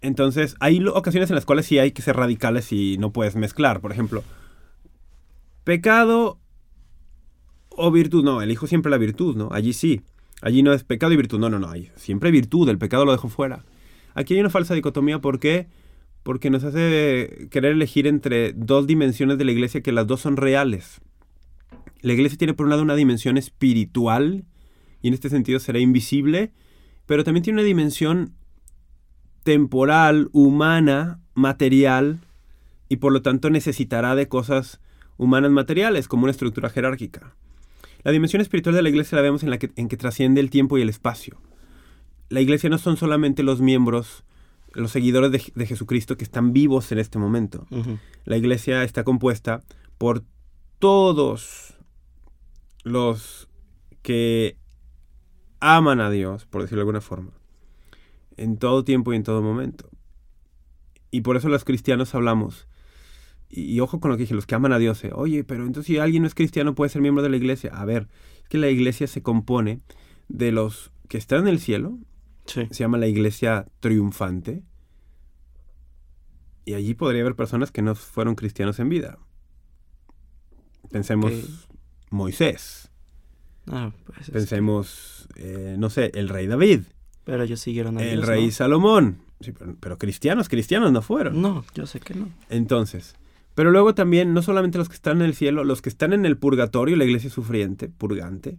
entonces, 0.00 0.56
hay 0.60 0.84
ocasiones 0.86 1.30
en 1.30 1.36
las 1.36 1.44
cuales 1.44 1.66
sí 1.66 1.78
hay 1.78 1.92
que 1.92 2.02
ser 2.02 2.16
radicales 2.16 2.72
y 2.72 2.96
no 2.98 3.12
puedes 3.12 3.36
mezclar. 3.36 3.80
Por 3.80 3.92
ejemplo, 3.92 4.24
pecado 5.64 6.38
o 7.68 7.90
virtud. 7.90 8.24
No, 8.24 8.42
elijo 8.42 8.66
siempre 8.66 8.90
la 8.90 8.98
virtud, 8.98 9.36
¿no? 9.36 9.48
Allí 9.52 9.72
sí. 9.72 10.02
Allí 10.42 10.62
no 10.62 10.72
es 10.72 10.84
pecado 10.84 11.12
y 11.12 11.16
virtud. 11.16 11.38
No, 11.38 11.50
no, 11.50 11.58
no. 11.58 11.70
Hay 11.70 11.90
siempre 11.96 12.30
virtud. 12.30 12.68
El 12.68 12.78
pecado 12.78 13.04
lo 13.04 13.12
dejo 13.12 13.28
fuera. 13.28 13.64
Aquí 14.14 14.34
hay 14.34 14.40
una 14.40 14.50
falsa 14.50 14.74
dicotomía. 14.74 15.20
¿Por 15.20 15.38
qué? 15.38 15.68
Porque 16.22 16.50
nos 16.50 16.64
hace 16.64 17.48
querer 17.50 17.72
elegir 17.72 18.06
entre 18.06 18.52
dos 18.54 18.86
dimensiones 18.86 19.38
de 19.38 19.44
la 19.44 19.52
iglesia 19.52 19.82
que 19.82 19.92
las 19.92 20.06
dos 20.06 20.20
son 20.20 20.36
reales. 20.36 21.00
La 22.02 22.12
iglesia 22.12 22.38
tiene 22.38 22.54
por 22.54 22.64
un 22.64 22.70
lado 22.70 22.82
una 22.82 22.96
dimensión 22.96 23.36
espiritual, 23.36 24.44
y 25.02 25.08
en 25.08 25.14
este 25.14 25.28
sentido 25.28 25.60
será 25.60 25.78
invisible, 25.78 26.52
pero 27.06 27.24
también 27.24 27.42
tiene 27.42 27.60
una 27.60 27.66
dimensión 27.66 28.34
temporal, 29.42 30.28
humana, 30.32 31.20
material, 31.34 32.20
y 32.88 32.96
por 32.96 33.12
lo 33.12 33.22
tanto 33.22 33.50
necesitará 33.50 34.14
de 34.14 34.28
cosas 34.28 34.80
humanas 35.16 35.50
materiales, 35.50 36.08
como 36.08 36.24
una 36.24 36.32
estructura 36.32 36.70
jerárquica. 36.70 37.34
La 38.02 38.12
dimensión 38.12 38.40
espiritual 38.40 38.74
de 38.74 38.82
la 38.82 38.88
iglesia 38.88 39.16
la 39.16 39.22
vemos 39.22 39.42
en, 39.42 39.50
la 39.50 39.58
que, 39.58 39.70
en 39.76 39.88
que 39.88 39.96
trasciende 39.96 40.40
el 40.40 40.50
tiempo 40.50 40.78
y 40.78 40.82
el 40.82 40.88
espacio. 40.88 41.38
La 42.30 42.40
iglesia 42.40 42.70
no 42.70 42.78
son 42.78 42.96
solamente 42.96 43.42
los 43.42 43.60
miembros, 43.60 44.24
los 44.72 44.90
seguidores 44.90 45.30
de, 45.32 45.66
Jesucristo 45.66 46.16
que 46.16 46.24
están 46.24 46.52
vivos 46.52 46.90
en 46.92 46.98
este 46.98 47.18
momento. 47.18 47.66
La 48.24 48.36
iglesia 48.36 48.84
está 48.84 49.04
compuesta 49.04 49.62
por 49.98 50.24
todos 50.78 51.74
los 52.84 53.48
que 54.02 54.56
aman 55.60 56.00
a 56.00 56.10
Dios, 56.10 56.46
por 56.46 56.62
decirlo 56.62 56.78
de 56.78 56.82
alguna 56.82 57.00
forma, 57.00 57.32
en 58.36 58.56
todo 58.56 58.84
tiempo 58.84 59.12
y 59.12 59.16
en 59.16 59.22
todo 59.22 59.42
momento. 59.42 59.90
Y 61.10 61.22
por 61.22 61.36
eso 61.36 61.48
los 61.48 61.64
cristianos 61.64 62.14
hablamos, 62.14 62.66
y, 63.48 63.80
ojo 63.80 64.00
con 64.00 64.10
lo 64.10 64.16
que 64.16 64.22
dije, 64.22 64.34
los 64.34 64.46
que 64.46 64.54
aman 64.54 64.72
a 64.72 64.78
Dios, 64.78 65.02
eh, 65.04 65.10
oye, 65.12 65.42
pero 65.44 65.66
entonces 65.66 65.86
si 65.86 65.98
alguien 65.98 66.22
no 66.22 66.28
es 66.28 66.34
cristiano 66.34 66.74
puede 66.74 66.90
ser 66.90 67.02
miembro 67.02 67.22
de 67.22 67.30
la 67.30 67.36
iglesia. 67.36 67.72
A 67.74 67.84
ver, 67.84 68.08
es 68.42 68.48
que 68.48 68.58
la 68.58 68.68
iglesia 68.68 69.08
se 69.08 69.22
compone 69.22 69.80
de 70.28 70.52
los 70.52 70.92
que 71.08 71.18
están 71.18 71.40
en 71.40 71.48
el 71.48 71.58
cielo, 71.58 71.98
se 72.46 72.68
llama 72.70 72.96
la 72.96 73.08
iglesia 73.08 73.66
triunfante, 73.80 74.62
y 76.64 76.74
allí 76.74 76.94
podría 76.94 77.22
haber 77.22 77.34
personas 77.34 77.72
que 77.72 77.82
no 77.82 77.96
fueron 77.96 78.36
cristianos 78.36 78.78
en 78.78 78.88
vida. 78.88 79.18
Pensemos 80.90 81.68
Moisés. 82.10 82.90
Ah, 83.66 83.92
pues 84.04 84.30
Pensemos, 84.30 85.28
eh, 85.36 85.76
no 85.78 85.90
sé, 85.90 86.10
el 86.14 86.28
rey 86.28 86.46
David. 86.46 86.80
Pero 87.24 87.44
ellos 87.44 87.60
siguieron 87.60 87.98
a 87.98 88.02
El 88.02 88.22
rey 88.22 88.50
Salomón. 88.50 89.18
pero, 89.80 89.98
cristianos, 89.98 90.48
cristianos 90.48 90.92
no 90.92 91.02
fueron. 91.02 91.40
No, 91.40 91.64
yo 91.74 91.86
sé 91.86 92.00
que 92.00 92.14
no. 92.14 92.28
Entonces, 92.48 93.14
Pero 93.54 93.70
luego 93.70 93.94
también, 93.94 94.34
no 94.34 94.42
solamente 94.42 94.78
los 94.78 94.88
que 94.88 94.94
están 94.94 95.18
en 95.18 95.26
el 95.26 95.34
cielo, 95.34 95.64
los 95.64 95.82
que 95.82 95.88
están 95.88 96.12
en 96.12 96.24
el 96.24 96.36
purgatorio, 96.36 96.96
la 96.96 97.04
iglesia 97.04 97.30
sufriente, 97.30 97.88
purgante, 97.88 98.58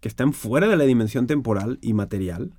que 0.00 0.08
están 0.08 0.32
fuera 0.32 0.68
de 0.68 0.76
la 0.76 0.84
dimensión 0.84 1.26
temporal 1.26 1.78
y 1.82 1.92
material, 1.92 2.52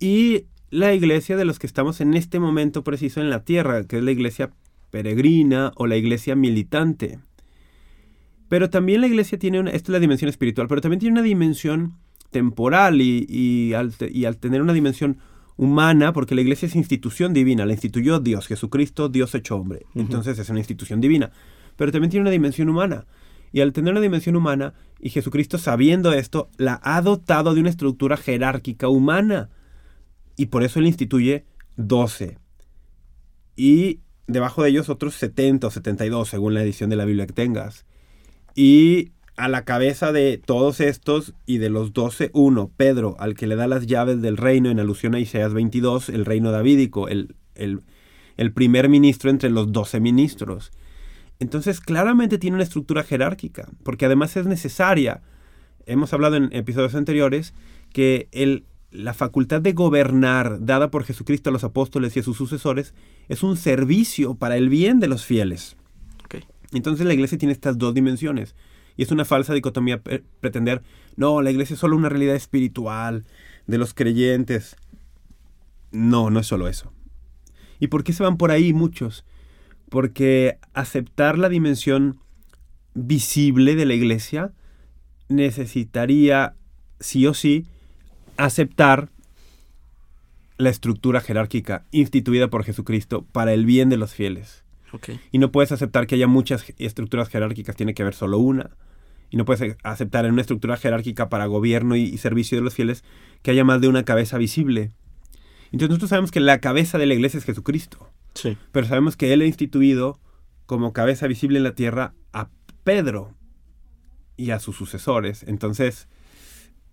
y 0.00 0.46
la 0.70 0.92
iglesia 0.92 1.36
de 1.36 1.44
los 1.44 1.58
que 1.58 1.66
estamos 1.66 2.00
en 2.00 2.14
este 2.14 2.40
momento 2.40 2.82
preciso 2.82 3.20
en 3.20 3.30
la 3.30 3.44
tierra, 3.44 3.84
que 3.84 3.98
es 3.98 4.04
la 4.04 4.10
iglesia 4.10 4.50
peregrina 4.90 5.72
o 5.76 5.86
la 5.86 5.96
iglesia 5.96 6.34
militante. 6.34 7.20
Pero 8.54 8.70
también 8.70 9.00
la 9.00 9.08
iglesia 9.08 9.36
tiene 9.36 9.58
una, 9.58 9.72
esta 9.72 9.88
es 9.88 9.92
la 9.94 9.98
dimensión 9.98 10.28
espiritual, 10.28 10.68
pero 10.68 10.80
también 10.80 11.00
tiene 11.00 11.14
una 11.14 11.22
dimensión 11.22 11.94
temporal 12.30 13.00
y, 13.00 13.26
y 13.28 13.74
al, 13.74 13.92
y 14.12 14.26
al 14.26 14.36
tener 14.36 14.62
una 14.62 14.72
dimensión 14.72 15.18
humana, 15.56 16.12
porque 16.12 16.36
la 16.36 16.40
iglesia 16.40 16.66
es 16.66 16.76
institución 16.76 17.34
divina, 17.34 17.66
la 17.66 17.72
instituyó 17.72 18.20
Dios, 18.20 18.46
Jesucristo, 18.46 19.08
Dios 19.08 19.34
hecho 19.34 19.56
hombre. 19.56 19.86
Entonces 19.96 20.38
es 20.38 20.48
una 20.50 20.60
institución 20.60 21.00
divina, 21.00 21.32
pero 21.74 21.90
también 21.90 22.12
tiene 22.12 22.20
una 22.20 22.30
dimensión 22.30 22.68
humana. 22.68 23.06
Y 23.50 23.60
al 23.60 23.72
tener 23.72 23.90
una 23.90 24.00
dimensión 24.00 24.36
humana, 24.36 24.74
y 25.00 25.10
Jesucristo 25.10 25.58
sabiendo 25.58 26.12
esto, 26.12 26.48
la 26.56 26.78
ha 26.84 27.02
dotado 27.02 27.54
de 27.54 27.60
una 27.60 27.70
estructura 27.70 28.16
jerárquica 28.16 28.86
humana. 28.86 29.50
Y 30.36 30.46
por 30.46 30.62
eso 30.62 30.78
él 30.78 30.86
instituye 30.86 31.44
12. 31.74 32.38
Y 33.56 33.98
debajo 34.28 34.62
de 34.62 34.68
ellos 34.68 34.90
otros 34.90 35.16
70 35.16 35.66
o 35.66 35.70
72, 35.72 36.28
según 36.28 36.54
la 36.54 36.62
edición 36.62 36.88
de 36.88 36.94
la 36.94 37.04
Biblia 37.04 37.26
que 37.26 37.32
tengas. 37.32 37.84
Y 38.54 39.10
a 39.36 39.48
la 39.48 39.64
cabeza 39.64 40.12
de 40.12 40.38
todos 40.38 40.80
estos 40.80 41.34
y 41.44 41.58
de 41.58 41.70
los 41.70 41.92
12, 41.92 42.30
uno, 42.34 42.70
Pedro, 42.76 43.16
al 43.18 43.34
que 43.34 43.46
le 43.46 43.56
da 43.56 43.66
las 43.66 43.86
llaves 43.86 44.22
del 44.22 44.36
reino 44.36 44.70
en 44.70 44.78
alusión 44.78 45.14
a 45.14 45.20
Isaías 45.20 45.52
22, 45.52 46.08
el 46.08 46.24
reino 46.24 46.52
davídico, 46.52 47.08
el, 47.08 47.34
el, 47.54 47.80
el 48.36 48.52
primer 48.52 48.88
ministro 48.88 49.30
entre 49.30 49.50
los 49.50 49.72
12 49.72 50.00
ministros. 50.00 50.70
Entonces, 51.40 51.80
claramente 51.80 52.38
tiene 52.38 52.54
una 52.54 52.64
estructura 52.64 53.02
jerárquica, 53.02 53.68
porque 53.82 54.06
además 54.06 54.36
es 54.36 54.46
necesaria. 54.46 55.22
Hemos 55.86 56.12
hablado 56.12 56.36
en 56.36 56.50
episodios 56.52 56.94
anteriores 56.94 57.54
que 57.92 58.28
el, 58.30 58.64
la 58.92 59.14
facultad 59.14 59.60
de 59.60 59.72
gobernar 59.72 60.64
dada 60.64 60.90
por 60.90 61.04
Jesucristo 61.04 61.50
a 61.50 61.52
los 61.52 61.64
apóstoles 61.64 62.16
y 62.16 62.20
a 62.20 62.22
sus 62.22 62.36
sucesores 62.36 62.94
es 63.28 63.42
un 63.42 63.56
servicio 63.56 64.36
para 64.36 64.56
el 64.56 64.68
bien 64.68 65.00
de 65.00 65.08
los 65.08 65.24
fieles. 65.24 65.76
Entonces 66.74 67.06
la 67.06 67.14
iglesia 67.14 67.38
tiene 67.38 67.52
estas 67.52 67.78
dos 67.78 67.94
dimensiones. 67.94 68.54
Y 68.96 69.02
es 69.02 69.10
una 69.10 69.24
falsa 69.24 69.54
dicotomía 69.54 70.02
pre- 70.02 70.22
pretender, 70.40 70.82
no, 71.16 71.42
la 71.42 71.50
iglesia 71.50 71.74
es 71.74 71.80
solo 71.80 71.96
una 71.96 72.08
realidad 72.08 72.36
espiritual 72.36 73.24
de 73.66 73.78
los 73.78 73.94
creyentes. 73.94 74.76
No, 75.90 76.30
no 76.30 76.40
es 76.40 76.46
solo 76.46 76.68
eso. 76.68 76.92
¿Y 77.80 77.88
por 77.88 78.04
qué 78.04 78.12
se 78.12 78.22
van 78.22 78.36
por 78.36 78.50
ahí 78.50 78.72
muchos? 78.72 79.24
Porque 79.88 80.58
aceptar 80.74 81.38
la 81.38 81.48
dimensión 81.48 82.20
visible 82.94 83.74
de 83.74 83.86
la 83.86 83.94
iglesia 83.94 84.52
necesitaría, 85.28 86.54
sí 87.00 87.26
o 87.26 87.34
sí, 87.34 87.66
aceptar 88.36 89.10
la 90.56 90.70
estructura 90.70 91.20
jerárquica 91.20 91.84
instituida 91.90 92.48
por 92.48 92.64
Jesucristo 92.64 93.24
para 93.32 93.52
el 93.52 93.66
bien 93.66 93.88
de 93.88 93.96
los 93.96 94.14
fieles. 94.14 94.63
Ok. 94.94 95.10
Y 95.32 95.38
no 95.38 95.50
puedes 95.52 95.72
aceptar 95.72 96.06
que 96.06 96.14
haya 96.14 96.26
muchas 96.26 96.64
estructuras 96.78 97.28
jerárquicas, 97.28 97.76
tiene 97.76 97.94
que 97.94 98.02
haber 98.02 98.14
solo 98.14 98.38
una. 98.38 98.70
Y 99.30 99.36
no 99.36 99.44
puedes 99.44 99.76
a- 99.84 99.90
aceptar 99.90 100.24
en 100.24 100.32
una 100.32 100.40
estructura 100.42 100.76
jerárquica 100.76 101.28
para 101.28 101.46
gobierno 101.46 101.96
y, 101.96 102.02
y 102.02 102.18
servicio 102.18 102.56
de 102.58 102.62
los 102.62 102.74
fieles 102.74 103.02
que 103.42 103.50
haya 103.50 103.64
más 103.64 103.80
de 103.80 103.88
una 103.88 104.04
cabeza 104.04 104.38
visible. 104.38 104.92
Entonces 105.72 105.88
nosotros 105.88 106.10
sabemos 106.10 106.30
que 106.30 106.40
la 106.40 106.60
cabeza 106.60 106.98
de 106.98 107.06
la 107.06 107.14
iglesia 107.14 107.38
es 107.38 107.44
Jesucristo, 107.44 108.08
Sí. 108.34 108.56
pero 108.72 108.86
sabemos 108.86 109.16
que 109.16 109.32
Él 109.32 109.40
ha 109.40 109.46
instituido 109.46 110.20
como 110.66 110.92
cabeza 110.92 111.26
visible 111.26 111.58
en 111.58 111.64
la 111.64 111.74
tierra 111.74 112.14
a 112.32 112.48
Pedro 112.84 113.34
y 114.36 114.50
a 114.50 114.60
sus 114.60 114.76
sucesores. 114.76 115.42
Entonces 115.48 116.06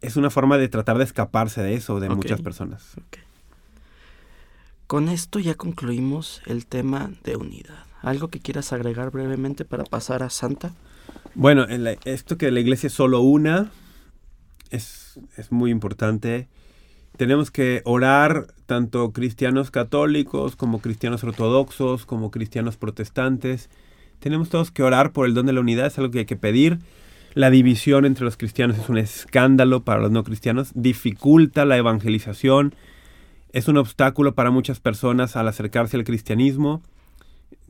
es 0.01 0.15
una 0.15 0.31
forma 0.31 0.57
de 0.57 0.67
tratar 0.67 0.97
de 0.97 1.03
escaparse 1.03 1.61
de 1.61 1.75
eso 1.75 1.99
de 1.99 2.09
muchas 2.09 2.41
personas. 2.41 2.93
Ok. 2.97 3.17
Con 4.87 5.07
esto 5.09 5.39
ya 5.39 5.55
concluimos 5.55 6.41
el 6.47 6.65
tema 6.65 7.11
de 7.23 7.35
unidad. 7.37 7.85
¿Algo 8.01 8.29
que 8.29 8.39
quieras 8.39 8.73
agregar 8.73 9.11
brevemente 9.11 9.65
para 9.65 9.83
pasar 9.83 10.23
a 10.23 10.29
Santa? 10.29 10.73
Bueno, 11.35 11.67
en 11.69 11.87
esto 12.05 12.37
que 12.37 12.51
la 12.51 12.59
iglesia 12.59 12.87
es 12.87 12.93
solo 12.93 13.21
una 13.21 13.71
es, 14.71 15.19
es 15.37 15.51
muy 15.51 15.69
importante. 15.69 16.47
Tenemos 17.17 17.51
que 17.51 17.81
orar 17.85 18.47
tanto 18.65 19.11
cristianos 19.11 19.69
católicos 19.69 20.55
como 20.55 20.79
cristianos 20.79 21.23
ortodoxos, 21.23 22.05
como 22.05 22.31
cristianos 22.31 22.77
protestantes. 22.77 23.69
Tenemos 24.19 24.49
todos 24.49 24.71
que 24.71 24.83
orar 24.83 25.11
por 25.11 25.27
el 25.27 25.33
don 25.33 25.45
de 25.45 25.53
la 25.53 25.61
unidad, 25.61 25.87
es 25.87 25.97
algo 25.97 26.11
que 26.11 26.19
hay 26.19 26.25
que 26.25 26.37
pedir. 26.37 26.79
La 27.33 27.49
división 27.49 28.05
entre 28.05 28.25
los 28.25 28.37
cristianos 28.37 28.77
es 28.77 28.89
un 28.89 28.97
escándalo 28.97 29.83
para 29.83 30.01
los 30.01 30.11
no 30.11 30.23
cristianos, 30.23 30.71
dificulta 30.73 31.65
la 31.65 31.77
evangelización, 31.77 32.75
es 33.53 33.67
un 33.67 33.77
obstáculo 33.77 34.33
para 34.33 34.51
muchas 34.51 34.79
personas 34.79 35.35
al 35.35 35.47
acercarse 35.47 35.97
al 35.97 36.03
cristianismo. 36.03 36.81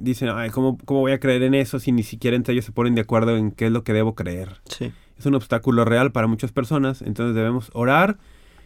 Dicen, 0.02 0.30
Ay, 0.30 0.50
¿cómo, 0.50 0.80
¿cómo 0.84 1.02
voy 1.02 1.12
a 1.12 1.20
creer 1.20 1.44
en 1.44 1.54
eso 1.54 1.80
si 1.80 1.92
ni 1.92 2.02
siquiera 2.02 2.36
entre 2.36 2.54
ellos 2.54 2.66
se 2.66 2.72
ponen 2.72 2.96
de 2.96 3.02
acuerdo 3.02 3.38
en 3.38 3.52
qué 3.52 3.68
es 3.68 3.72
lo 3.72 3.84
que 3.84 3.94
debo 3.94 4.16
creer? 4.16 4.62
Sí. 4.66 4.92
Es 5.18 5.26
un 5.28 5.36
obstáculo 5.36 5.86
real 5.86 6.12
para 6.12 6.26
muchas 6.26 6.52
personas, 6.52 7.04
entonces 7.04 7.36
debemos 7.36 7.70
orar 7.74 8.18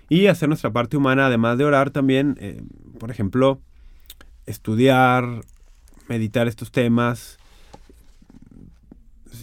y 0.08 0.28
hacer 0.28 0.48
nuestra 0.48 0.72
parte 0.72 0.96
humana, 0.96 1.26
además 1.26 1.58
de 1.58 1.66
orar 1.66 1.90
también, 1.90 2.38
eh, 2.40 2.64
por 3.00 3.12
ejemplo, 3.12 3.60
estudiar, 4.46 5.44
meditar 6.08 6.48
estos 6.48 6.72
temas. 6.72 7.38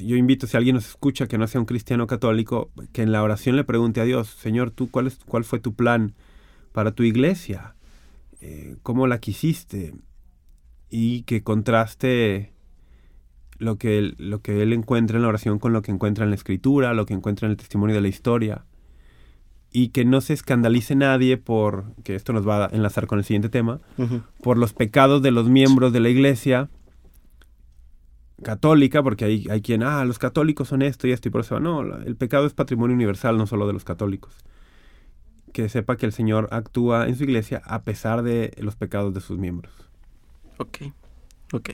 Yo 0.03 0.17
invito, 0.17 0.47
si 0.47 0.57
alguien 0.57 0.77
nos 0.77 0.89
escucha 0.89 1.27
que 1.27 1.37
no 1.37 1.47
sea 1.47 1.61
un 1.61 1.67
cristiano 1.67 2.07
católico, 2.07 2.71
que 2.93 3.03
en 3.03 3.13
la 3.13 3.23
oración 3.23 3.57
le 3.57 3.65
pregunte 3.65 4.01
a 4.01 4.05
Dios, 4.05 4.29
Señor, 4.29 4.71
¿tú 4.71 4.91
cuál, 4.91 5.09
es, 5.09 5.19
cuál 5.27 5.45
fue 5.45 5.61
tu 5.61 5.75
plan 5.75 6.15
para 6.73 6.93
tu 6.93 7.03
iglesia? 7.03 7.75
Eh, 8.41 8.77
¿Cómo 8.83 9.07
la 9.07 9.19
quisiste? 9.19 9.93
Y 10.95 11.23
que 11.23 11.43
contraste 11.43 12.53
lo 13.57 13.79
que, 13.79 13.99
él, 13.99 14.15
lo 14.19 14.43
que 14.43 14.63
él 14.63 14.75
encuentra 14.75 15.17
en 15.17 15.23
la 15.23 15.29
oración 15.29 15.59
con 15.59 15.73
lo 15.73 15.81
que 15.81 15.91
encuentra 15.91 16.25
en 16.25 16.31
la 16.31 16.37
escritura, 16.37 16.93
lo 16.93 17.07
que 17.07 17.15
encuentra 17.15 17.47
en 17.47 17.53
el 17.53 17.57
testimonio 17.57 17.97
de 17.97 18.03
la 18.03 18.09
historia. 18.09 18.67
Y 19.71 19.89
que 19.89 20.05
no 20.05 20.21
se 20.21 20.35
escandalice 20.35 20.95
nadie 20.95 21.39
por, 21.39 21.95
que 22.05 22.15
esto 22.15 22.35
nos 22.35 22.47
va 22.47 22.67
a 22.67 22.69
enlazar 22.69 23.07
con 23.07 23.19
el 23.19 23.25
siguiente 23.25 23.49
tema, 23.49 23.81
por 24.43 24.59
los 24.59 24.75
pecados 24.75 25.23
de 25.23 25.31
los 25.31 25.49
miembros 25.49 25.95
de 25.95 26.01
la 26.01 26.11
iglesia 26.11 26.69
católica, 28.43 29.03
porque 29.03 29.25
hay, 29.25 29.47
hay 29.49 29.63
quien, 29.63 29.83
ah, 29.83 30.05
los 30.05 30.19
católicos 30.19 30.69
son 30.69 30.83
esto 30.83 31.07
y 31.07 31.13
esto, 31.13 31.29
y 31.29 31.31
por 31.31 31.41
eso, 31.41 31.59
no, 31.59 31.81
el 31.81 32.17
pecado 32.17 32.47
es 32.47 32.53
patrimonio 32.53 32.95
universal, 32.95 33.39
no 33.39 33.47
solo 33.47 33.67
de 33.67 33.73
los 33.73 33.85
católicos. 33.85 34.35
Que 35.55 35.71
sepa 35.71 35.97
que 35.97 36.05
el 36.05 36.13
Señor 36.13 36.49
actúa 36.51 37.09
en 37.09 37.17
su 37.17 37.25
iglesia 37.25 37.63
a 37.65 37.83
pesar 37.83 38.23
de 38.23 38.53
los 38.59 38.77
pecados 38.77 39.15
de 39.15 39.23
sus 39.23 39.39
miembros. 39.39 39.92
Ok. 40.59 40.79
Ok. 41.53 41.71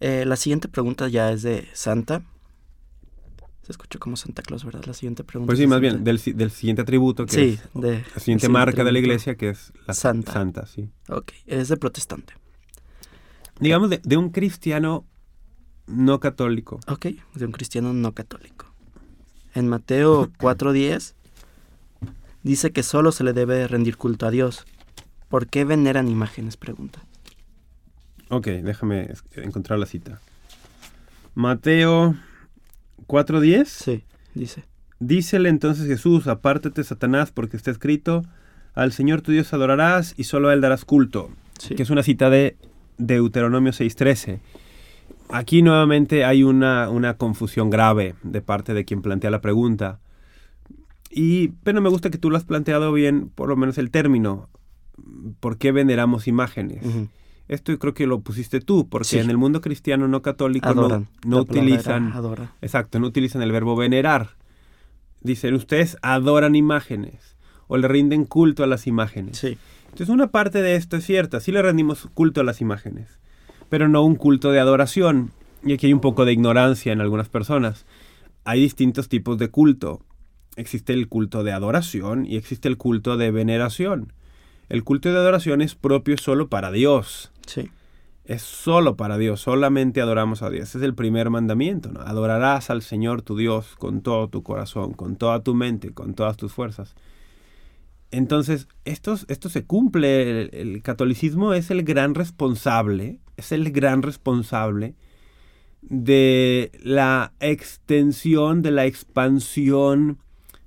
Eh, 0.00 0.24
la 0.26 0.36
siguiente 0.36 0.68
pregunta 0.68 1.08
ya 1.08 1.30
es 1.32 1.42
de 1.42 1.68
Santa. 1.72 2.22
Se 3.62 3.72
escuchó 3.72 3.98
como 3.98 4.16
Santa 4.16 4.42
Claus, 4.42 4.64
¿verdad? 4.64 4.84
La 4.84 4.92
siguiente 4.92 5.24
pregunta. 5.24 5.48
Pues 5.48 5.58
sí, 5.58 5.66
más 5.66 5.80
bien, 5.80 6.04
del, 6.04 6.20
del 6.22 6.50
siguiente 6.50 6.82
atributo, 6.82 7.24
que 7.24 7.32
Sí, 7.32 7.58
es 7.62 7.80
de. 7.80 8.04
la 8.14 8.20
siguiente 8.20 8.48
marca 8.50 8.84
de 8.84 8.92
la 8.92 8.98
iglesia, 8.98 9.36
que 9.36 9.48
es 9.50 9.72
la 9.86 9.94
Santa. 9.94 10.32
santa 10.32 10.66
sí. 10.66 10.90
Ok, 11.08 11.32
es 11.46 11.68
de 11.68 11.76
protestante. 11.78 12.34
Digamos, 13.60 13.88
de, 13.88 14.00
de 14.04 14.16
un 14.18 14.30
cristiano 14.30 15.06
no 15.86 16.20
católico. 16.20 16.78
Ok, 16.88 17.06
de 17.34 17.44
un 17.46 17.52
cristiano 17.52 17.94
no 17.94 18.12
católico. 18.12 18.66
En 19.54 19.68
Mateo 19.68 20.30
4.10 20.38 21.14
dice 22.42 22.70
que 22.72 22.82
solo 22.82 23.12
se 23.12 23.24
le 23.24 23.32
debe 23.32 23.66
rendir 23.66 23.96
culto 23.96 24.26
a 24.26 24.30
Dios. 24.30 24.66
¿Por 25.30 25.46
qué 25.46 25.64
veneran 25.64 26.08
imágenes? 26.08 26.58
Pregunta. 26.58 27.02
Ok, 28.34 28.48
déjame 28.48 29.12
encontrar 29.36 29.78
la 29.78 29.86
cita. 29.86 30.20
Mateo 31.34 32.16
4.10. 33.06 33.64
Sí, 33.66 34.04
dice. 34.34 34.64
Dícele 34.98 35.48
entonces 35.48 35.86
Jesús, 35.86 36.26
apártate 36.26 36.82
Satanás, 36.82 37.30
porque 37.30 37.56
está 37.56 37.70
escrito, 37.70 38.24
al 38.74 38.90
Señor 38.92 39.22
tu 39.22 39.30
Dios 39.30 39.52
adorarás 39.52 40.14
y 40.16 40.24
solo 40.24 40.48
a 40.48 40.52
Él 40.52 40.60
darás 40.60 40.84
culto. 40.84 41.30
Sí. 41.60 41.76
Que 41.76 41.84
es 41.84 41.90
una 41.90 42.02
cita 42.02 42.28
de 42.28 42.56
Deuteronomio 42.98 43.70
6.13. 43.70 44.40
Aquí 45.28 45.62
nuevamente 45.62 46.24
hay 46.24 46.42
una, 46.42 46.90
una 46.90 47.16
confusión 47.16 47.70
grave 47.70 48.16
de 48.24 48.42
parte 48.42 48.74
de 48.74 48.84
quien 48.84 49.00
plantea 49.00 49.30
la 49.30 49.40
pregunta. 49.40 50.00
Y, 51.08 51.48
pero 51.62 51.80
me 51.80 51.88
gusta 51.88 52.10
que 52.10 52.18
tú 52.18 52.30
lo 52.30 52.36
has 52.36 52.44
planteado 52.44 52.92
bien, 52.92 53.30
por 53.32 53.48
lo 53.48 53.56
menos 53.56 53.78
el 53.78 53.92
término. 53.92 54.48
¿Por 55.38 55.56
qué 55.56 55.70
veneramos 55.70 56.26
imágenes? 56.26 56.84
Esto 57.48 57.78
creo 57.78 57.92
que 57.94 58.06
lo 58.06 58.20
pusiste 58.20 58.60
tú, 58.60 58.88
porque 58.88 59.06
Sí. 59.08 59.18
en 59.18 59.28
el 59.30 59.36
mundo 59.36 59.60
cristiano 59.60 60.08
no 60.08 60.22
católico 60.22 60.72
no- 60.74 60.80
Adoran. 60.82 61.08
no, 61.26 61.40
utilizan, 61.40 62.12
Adora. 62.12 62.52
exacto, 62.62 62.98
no 62.98 63.06
utilizan 63.06 63.42
el 63.42 63.52
verbo 63.52 63.76
venerar. 63.76 64.30
Dicen, 65.20 65.54
ustedes 65.54 65.96
adoran 66.02 66.54
imágenes 66.54 67.36
o 67.66 67.76
le 67.76 67.88
rinden 67.88 68.24
culto 68.24 68.62
a 68.64 68.66
las 68.66 68.86
imágenes. 68.86 69.38
Sí. 69.38 69.58
Entonces 69.84 70.08
una 70.08 70.28
parte 70.30 70.60
de 70.62 70.76
esto 70.76 70.96
es 70.96 71.04
cierta, 71.04 71.40
sí 71.40 71.52
le 71.52 71.62
rendimos 71.62 72.08
culto 72.14 72.40
a 72.40 72.44
las 72.44 72.60
imágenes. 72.60 73.08
pero 73.70 73.88
no 73.88 74.02
un 74.04 74.14
culto 74.14 74.52
de 74.52 74.60
adoración. 74.60 75.32
Y 75.64 75.72
aquí 75.72 75.86
hay 75.86 75.92
un 75.94 76.00
poco 76.00 76.24
de 76.26 76.32
ignorancia 76.32 76.92
en 76.92 77.00
algunas 77.00 77.28
personas. 77.28 77.86
Hay 78.44 78.60
distintos 78.60 79.08
tipos 79.08 79.36
de 79.38 79.48
culto. 79.48 80.00
Existe 80.54 80.92
el 80.92 81.08
culto 81.08 81.42
de 81.42 81.50
adoración 81.50 82.24
y 82.24 82.36
existe 82.36 82.68
el 82.68 82.76
culto 82.76 83.16
de 83.16 83.32
veneración. 83.32 84.12
El 84.68 84.84
culto 84.84 85.10
de 85.10 85.16
adoración 85.18 85.60
es 85.60 85.74
propio 85.74 86.18
solo 86.18 86.48
para 86.48 86.70
Dios. 86.70 87.32
Sí. 87.46 87.70
Es 88.24 88.42
solo 88.42 88.96
para 88.96 89.18
Dios, 89.18 89.40
solamente 89.40 90.00
adoramos 90.00 90.42
a 90.42 90.48
Dios. 90.48 90.70
Ese 90.70 90.78
es 90.78 90.84
el 90.84 90.94
primer 90.94 91.28
mandamiento, 91.28 91.92
¿no? 91.92 92.00
Adorarás 92.00 92.70
al 92.70 92.80
Señor 92.80 93.20
tu 93.20 93.36
Dios 93.36 93.76
con 93.76 94.00
todo 94.00 94.28
tu 94.28 94.42
corazón, 94.42 94.94
con 94.94 95.16
toda 95.16 95.42
tu 95.42 95.54
mente, 95.54 95.92
con 95.92 96.14
todas 96.14 96.36
tus 96.38 96.52
fuerzas. 96.52 96.94
Entonces, 98.10 98.66
esto, 98.84 99.16
esto 99.28 99.48
se 99.50 99.64
cumple. 99.64 100.30
El, 100.30 100.50
el 100.52 100.82
catolicismo 100.82 101.52
es 101.52 101.70
el 101.70 101.82
gran 101.82 102.14
responsable, 102.14 103.20
es 103.36 103.52
el 103.52 103.70
gran 103.72 104.02
responsable 104.02 104.94
de 105.82 106.72
la 106.82 107.34
extensión, 107.40 108.62
de 108.62 108.70
la 108.70 108.86
expansión 108.86 110.18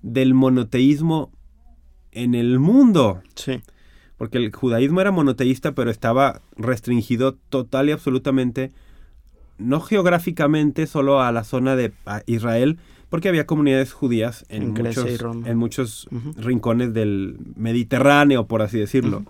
del 0.01 0.33
monoteísmo 0.33 1.31
en 2.11 2.35
el 2.35 2.59
mundo. 2.59 3.21
Sí. 3.35 3.61
Porque 4.17 4.37
el 4.39 4.51
judaísmo 4.51 4.99
era 5.01 5.11
monoteísta, 5.11 5.73
pero 5.73 5.91
estaba 5.91 6.41
restringido 6.55 7.35
total 7.49 7.89
y 7.89 7.91
absolutamente, 7.91 8.71
no 9.57 9.79
geográficamente, 9.81 10.87
solo 10.87 11.21
a 11.21 11.31
la 11.31 11.43
zona 11.43 11.75
de 11.75 11.91
Israel, 12.25 12.77
porque 13.09 13.29
había 13.29 13.45
comunidades 13.45 13.93
judías 13.93 14.45
en, 14.49 14.73
muchos, 14.89 15.05
en 15.45 15.57
muchos 15.57 16.07
rincones 16.37 16.93
del 16.93 17.37
Mediterráneo, 17.55 18.47
por 18.47 18.61
así 18.61 18.77
decirlo. 18.79 19.23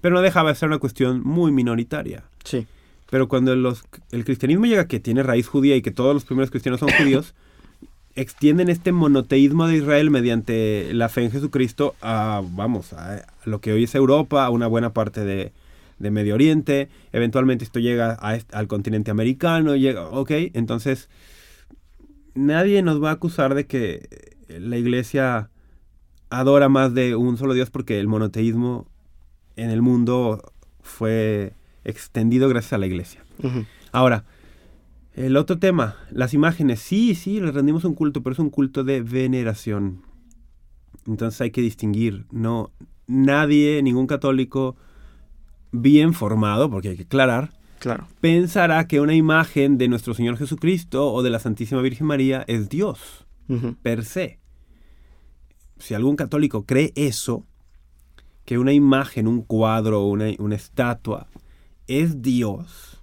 Pero 0.00 0.14
no 0.16 0.20
dejaba 0.20 0.50
de 0.50 0.56
ser 0.56 0.68
una 0.68 0.78
cuestión 0.78 1.22
muy 1.22 1.50
minoritaria. 1.52 2.24
Sí. 2.44 2.66
Pero 3.10 3.28
cuando 3.28 3.54
los- 3.56 3.84
el 4.10 4.24
cristianismo 4.24 4.66
llega 4.66 4.86
que 4.88 5.00
tiene 5.00 5.22
raíz 5.22 5.46
judía 5.46 5.76
y 5.76 5.82
que 5.82 5.90
todos 5.92 6.12
los 6.12 6.24
primeros 6.24 6.50
cristianos 6.50 6.80
son 6.80 6.90
judíos, 6.90 7.34
extienden 8.16 8.68
este 8.68 8.92
monoteísmo 8.92 9.66
de 9.66 9.76
Israel 9.76 10.10
mediante 10.10 10.92
la 10.92 11.08
fe 11.08 11.24
en 11.24 11.30
Jesucristo 11.30 11.94
a, 12.00 12.42
vamos, 12.44 12.92
a, 12.92 13.26
lo 13.44 13.60
que 13.60 13.72
hoy 13.72 13.84
es 13.84 13.94
Europa, 13.94 14.44
a 14.44 14.50
una 14.50 14.66
buena 14.66 14.92
parte 14.92 15.24
de, 15.24 15.52
de 15.98 16.10
Medio 16.10 16.34
Oriente. 16.34 16.88
Eventualmente 17.12 17.64
esto 17.64 17.80
llega 17.80 18.16
a 18.20 18.38
al 18.52 18.66
continente 18.68 19.10
americano, 19.10 19.74
llega, 19.76 20.08
ok, 20.08 20.30
entonces 20.54 21.08
nadie 22.34 22.82
nos 22.82 23.02
va 23.02 23.10
a 23.10 23.14
acusar 23.14 23.54
de 23.54 23.66
que 23.66 24.08
la 24.48 24.76
iglesia 24.76 25.50
adora 26.30 26.68
más 26.68 26.94
de 26.94 27.16
un 27.16 27.36
solo 27.36 27.54
Dios 27.54 27.70
porque 27.70 28.00
el 28.00 28.08
monoteísmo 28.08 28.86
en 29.56 29.70
el 29.70 29.82
mundo 29.82 30.52
fue 30.82 31.52
extendido 31.84 32.48
gracias 32.48 32.74
a 32.74 32.78
la 32.78 32.86
iglesia. 32.86 33.24
Ahora, 33.92 34.24
el 35.14 35.36
otro 35.36 35.58
tema, 35.58 35.96
las 36.10 36.34
imágenes. 36.34 36.80
Sí, 36.80 37.14
sí, 37.14 37.40
le 37.40 37.50
rendimos 37.52 37.84
un 37.84 37.94
culto, 37.94 38.22
pero 38.22 38.32
es 38.34 38.38
un 38.38 38.50
culto 38.50 38.84
de 38.84 39.00
veneración. 39.02 40.02
Entonces 41.06 41.40
hay 41.40 41.50
que 41.50 41.60
distinguir. 41.60 42.26
No, 42.30 42.70
nadie, 43.06 43.82
ningún 43.82 44.06
católico 44.06 44.76
bien 45.72 46.14
formado, 46.14 46.70
porque 46.70 46.90
hay 46.90 46.96
que 46.96 47.02
aclarar, 47.02 47.52
Claro. 47.80 48.06
pensará 48.20 48.86
que 48.88 49.00
una 49.00 49.14
imagen 49.14 49.76
de 49.76 49.88
nuestro 49.88 50.14
Señor 50.14 50.36
Jesucristo 50.38 51.12
o 51.12 51.22
de 51.22 51.30
la 51.30 51.38
Santísima 51.38 51.82
Virgen 51.82 52.06
María 52.06 52.44
es 52.46 52.68
Dios, 52.68 53.26
Ujú. 53.48 53.74
per 53.82 54.04
se. 54.04 54.38
Si 55.78 55.92
algún 55.94 56.16
católico 56.16 56.64
cree 56.64 56.92
eso, 56.94 57.44
que 58.44 58.58
una 58.58 58.72
imagen, 58.72 59.26
un 59.26 59.42
cuadro, 59.42 60.06
una, 60.06 60.26
una 60.38 60.54
estatua 60.54 61.26
es 61.88 62.22
Dios, 62.22 62.93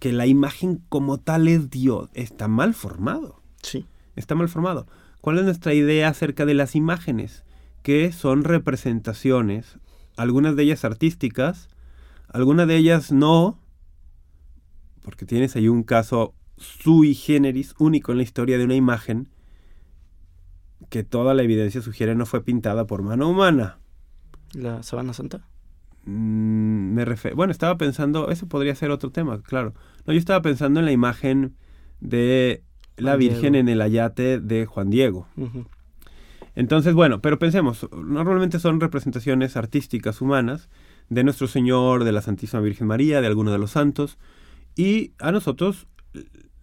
que 0.00 0.12
la 0.12 0.26
imagen 0.26 0.82
como 0.88 1.18
tal 1.18 1.46
es 1.46 1.70
Dios, 1.70 2.08
está 2.14 2.48
mal 2.48 2.74
formado. 2.74 3.42
Sí. 3.62 3.86
Está 4.16 4.34
mal 4.34 4.48
formado. 4.48 4.86
¿Cuál 5.20 5.38
es 5.38 5.44
nuestra 5.44 5.74
idea 5.74 6.08
acerca 6.08 6.46
de 6.46 6.54
las 6.54 6.74
imágenes? 6.74 7.44
Que 7.82 8.10
son 8.10 8.42
representaciones, 8.42 9.78
algunas 10.16 10.56
de 10.56 10.64
ellas 10.64 10.84
artísticas, 10.84 11.68
algunas 12.28 12.66
de 12.66 12.76
ellas 12.76 13.12
no, 13.12 13.60
porque 15.02 15.26
tienes 15.26 15.54
ahí 15.54 15.68
un 15.68 15.82
caso 15.82 16.34
sui 16.56 17.14
generis, 17.14 17.74
único 17.78 18.12
en 18.12 18.18
la 18.18 18.24
historia 18.24 18.58
de 18.58 18.64
una 18.64 18.74
imagen 18.74 19.28
que 20.88 21.04
toda 21.04 21.34
la 21.34 21.42
evidencia 21.42 21.82
sugiere 21.82 22.14
no 22.14 22.24
fue 22.24 22.42
pintada 22.42 22.86
por 22.86 23.02
mano 23.02 23.28
humana. 23.28 23.78
La 24.52 24.82
Sabana 24.82 25.12
Santa. 25.12 25.46
Mm, 26.04 26.94
me 26.94 27.04
refe- 27.04 27.34
bueno, 27.34 27.50
estaba 27.50 27.76
pensando, 27.76 28.30
eso 28.30 28.46
podría 28.48 28.74
ser 28.74 28.90
otro 28.90 29.10
tema, 29.10 29.42
claro. 29.42 29.74
No, 30.06 30.12
yo 30.12 30.18
estaba 30.18 30.42
pensando 30.42 30.80
en 30.80 30.86
la 30.86 30.92
imagen 30.92 31.54
de 32.00 32.62
la 32.96 33.12
Juan 33.12 33.18
Virgen 33.18 33.40
Diego. 33.52 33.56
en 33.56 33.68
el 33.68 33.80
ayate 33.82 34.40
de 34.40 34.66
Juan 34.66 34.90
Diego. 34.90 35.26
Entonces, 36.56 36.94
bueno, 36.94 37.20
pero 37.20 37.38
pensemos, 37.38 37.86
normalmente 37.92 38.58
son 38.58 38.80
representaciones 38.80 39.56
artísticas 39.56 40.20
humanas 40.20 40.68
de 41.08 41.24
nuestro 41.24 41.46
Señor, 41.46 42.04
de 42.04 42.12
la 42.12 42.22
Santísima 42.22 42.60
Virgen 42.60 42.86
María, 42.86 43.20
de 43.20 43.26
alguno 43.26 43.52
de 43.52 43.58
los 43.58 43.70
santos, 43.72 44.18
y 44.76 45.12
a 45.18 45.32
nosotros 45.32 45.86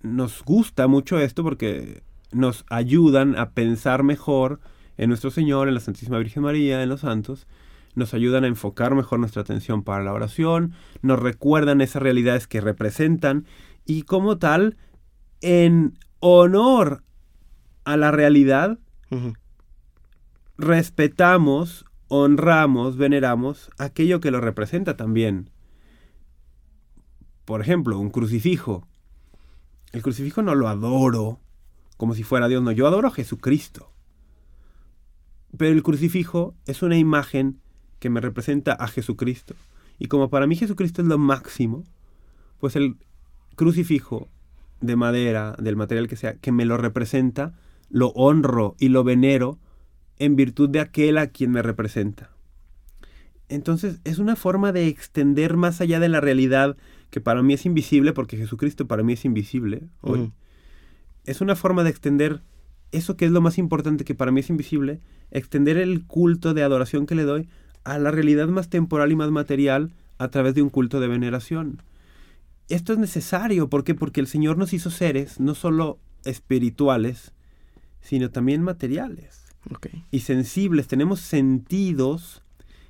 nos 0.02 0.44
gusta 0.44 0.88
mucho 0.88 1.20
esto 1.20 1.44
porque 1.44 2.02
nos 2.32 2.66
ayudan 2.70 3.38
a 3.38 3.52
pensar 3.52 4.04
mejor 4.04 4.60
en 4.98 5.10
nuestro 5.10 5.32
Señor, 5.32 5.68
en 5.68 5.74
la 5.74 5.80
Santísima 5.80 6.18
Virgen 6.20 6.44
María, 6.44 6.84
en 6.84 6.90
los 6.90 7.02
santos, 7.02 7.48
nos 7.98 8.14
ayudan 8.14 8.44
a 8.44 8.48
enfocar 8.48 8.94
mejor 8.94 9.20
nuestra 9.20 9.42
atención 9.42 9.84
para 9.84 10.04
la 10.04 10.14
oración, 10.14 10.74
nos 11.02 11.20
recuerdan 11.20 11.82
esas 11.82 12.02
realidades 12.02 12.48
que 12.48 12.62
representan 12.62 13.46
y 13.86 14.04
como 14.04 14.38
tal, 14.38 14.78
en 15.42 15.98
honor 16.20 17.04
a 17.86 17.98
la 17.98 18.12
realidad, 18.12 18.78
respetamos, 20.58 21.86
honramos, 22.08 22.98
veneramos 22.98 23.72
aquello 23.80 24.20
que 24.20 24.32
lo 24.32 24.42
representa 24.42 24.96
también. 24.96 25.50
Por 27.46 27.62
ejemplo, 27.62 27.98
un 27.98 28.12
crucifijo. 28.12 28.88
El 29.92 30.04
crucifijo 30.04 30.44
no 30.44 30.54
lo 30.54 30.68
adoro 30.68 31.40
como 31.98 32.14
si 32.14 32.22
fuera 32.22 32.48
Dios, 32.48 32.62
no, 32.62 32.72
yo 32.72 32.86
adoro 32.86 33.08
a 33.08 33.12
Jesucristo. 33.12 33.92
Pero 35.58 35.74
el 35.74 35.82
crucifijo 35.82 36.54
es 36.68 36.84
una 36.84 36.98
imagen 36.98 37.60
que 38.00 38.10
me 38.10 38.22
representa 38.22 38.74
a 38.74 38.88
Jesucristo. 38.88 39.56
Y 40.00 40.08
como 40.08 40.30
para 40.30 40.48
mí 40.48 40.56
Jesucristo 40.56 41.02
es 41.02 41.08
lo 41.08 41.18
máximo, 41.18 41.84
pues 42.60 42.76
el 42.76 42.98
crucifijo 43.56 44.28
de 44.82 44.96
madera, 44.96 45.56
del 45.60 45.76
material 45.76 46.08
que 46.08 46.16
sea, 46.16 46.36
que 46.36 46.52
me 46.52 46.66
lo 46.66 46.78
representa, 46.78 47.54
lo 47.90 48.10
honro 48.10 48.76
y 48.80 48.90
lo 48.90 49.04
venero 49.04 49.58
en 50.20 50.36
virtud 50.36 50.70
de 50.70 50.80
aquel 50.80 51.18
a 51.18 51.28
quien 51.28 51.52
me 51.52 51.62
representa. 51.62 52.32
Entonces 53.50 54.00
es 54.04 54.20
una 54.20 54.36
forma 54.36 54.72
de 54.72 54.88
extender 54.88 55.58
más 55.58 55.82
allá 55.82 56.00
de 56.00 56.10
la 56.10 56.22
realidad 56.22 56.78
que 57.10 57.22
para 57.22 57.42
mí 57.42 57.54
es 57.54 57.66
invisible, 57.66 58.14
porque 58.14 58.38
Jesucristo 58.38 58.88
para 58.88 59.04
mí 59.04 59.14
es 59.14 59.26
invisible 59.26 59.84
hoy. 60.02 60.32
Es 61.24 61.42
una 61.42 61.56
forma 61.56 61.84
de 61.84 61.90
extender 61.90 62.42
eso 62.92 63.18
que 63.18 63.26
es 63.26 63.32
lo 63.32 63.42
más 63.42 63.58
importante 63.58 64.04
que 64.04 64.16
para 64.16 64.32
mí 64.32 64.42
es 64.42 64.50
invisible, 64.50 65.02
extender 65.32 65.78
el 65.78 66.06
culto 66.06 66.54
de 66.54 66.64
adoración 66.64 67.06
que 67.06 67.16
le 67.16 67.24
doy 67.24 67.50
a 67.94 67.98
la 68.00 68.12
realidad 68.12 68.48
más 68.48 68.70
temporal 68.70 69.12
y 69.12 69.16
más 69.16 69.32
material 69.32 69.92
a 70.18 70.28
través 70.30 70.56
de 70.56 70.62
un 70.62 70.70
culto 70.70 71.00
de 71.00 71.08
veneración. 71.08 71.82
Esto 72.70 72.94
es 72.94 73.00
necesario, 73.00 73.70
¿por 73.70 73.84
qué? 73.84 73.96
Porque 73.96 74.20
el 74.20 74.28
Señor 74.28 74.58
nos 74.58 74.74
hizo 74.74 74.90
seres 74.90 75.40
no 75.40 75.56
solo 75.56 76.00
espirituales, 76.26 77.32
sino 78.02 78.30
también 78.30 78.62
materiales 78.62 79.46
Ok. 79.74 79.88
y 80.12 80.20
sensibles. 80.20 80.88
Tenemos 80.88 81.22
sentidos 81.22 82.42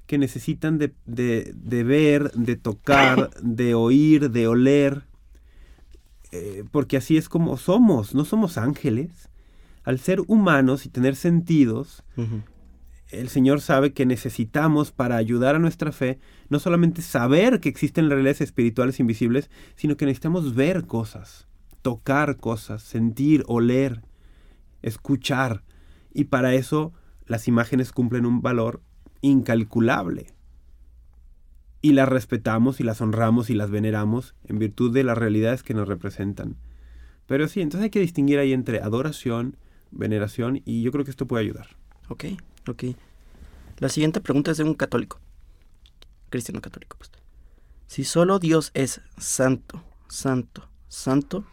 que 0.08 0.18
necesitan 0.18 0.78
de, 0.78 0.94
de- 1.06 1.54
de 1.56 1.84
ver, 1.84 2.32
de 2.32 2.56
tocar, 2.56 3.30
de 3.42 3.74
oír, 3.76 4.32
de 4.32 4.48
oler, 4.48 5.04
eh, 6.32 6.64
porque 6.72 6.98
así 6.98 7.18
es 7.18 7.30
como 7.30 7.58
somos, 7.58 8.16
no 8.16 8.26
somos 8.26 8.58
ángeles. 8.58 9.30
Al 9.84 10.00
ser 10.00 10.22
humanos 10.28 10.86
y 10.86 10.90
tener 10.90 11.16
sentidos. 11.16 12.04
El 13.10 13.30
Señor 13.30 13.62
sabe 13.62 13.94
que 13.94 14.06
necesitamos 14.06 14.92
para 14.92 15.16
ayudar 15.16 15.56
a 15.56 15.60
nuestra 15.60 15.92
fe, 15.92 16.20
no 16.50 16.60
solamente 16.60 17.02
saber 17.02 17.60
que 17.60 17.70
existen 17.70 18.10
realidades 18.10 18.42
espirituales 18.42 19.00
invisibles, 19.00 19.50
sino 19.76 19.96
que 19.96 20.06
necesitamos 20.06 20.56
ver 20.56 20.86
cosas, 20.86 21.48
tocar 21.82 22.38
cosas, 22.38 22.84
sentir, 22.84 23.44
oler, 23.48 24.02
escuchar. 24.82 25.64
Y 26.14 26.26
para 26.26 26.54
eso 26.54 26.94
las 27.26 27.48
imágenes 27.48 27.92
cumplen 27.92 28.26
un 28.26 28.42
valor 28.42 28.82
incalculable. 29.22 30.34
Y 31.82 31.94
las 31.94 32.10
respetamos 32.10 32.80
y 32.80 32.84
las 32.84 33.00
honramos 33.02 33.50
y 33.50 33.54
las 33.54 33.70
veneramos 33.70 34.36
en 34.46 34.60
virtud 34.60 34.94
de 34.94 35.04
las 35.04 35.18
realidades 35.18 35.64
que 35.64 35.74
nos 35.74 35.88
representan. 35.88 36.58
Pero 37.26 37.48
sí, 37.48 37.62
entonces 37.62 37.86
hay 37.86 37.90
que 37.90 38.00
distinguir 38.00 38.40
ahí 38.40 38.52
entre 38.52 38.82
adoración, 38.82 39.58
veneración, 39.92 40.62
y 40.66 40.82
yo 40.82 40.92
creo 40.92 41.06
que 41.06 41.12
esto 41.12 41.28
puede 41.28 41.44
ayudar. 41.44 41.68
Ok, 42.10 42.26
ok. 42.70 42.84
La 43.80 43.90
siguiente 43.90 44.22
pregunta 44.22 44.52
es 44.52 44.58
de 44.58 44.64
un 44.64 44.74
católico. 44.74 45.20
Cristiano 46.30 46.62
católico, 46.62 46.98
pues. 46.98 47.12
Si 47.88 48.04
solo 48.04 48.40
Dios 48.40 48.72
es 48.74 49.02
santo, 49.18 49.82
santo, 50.10 50.68
santo, 50.90 51.46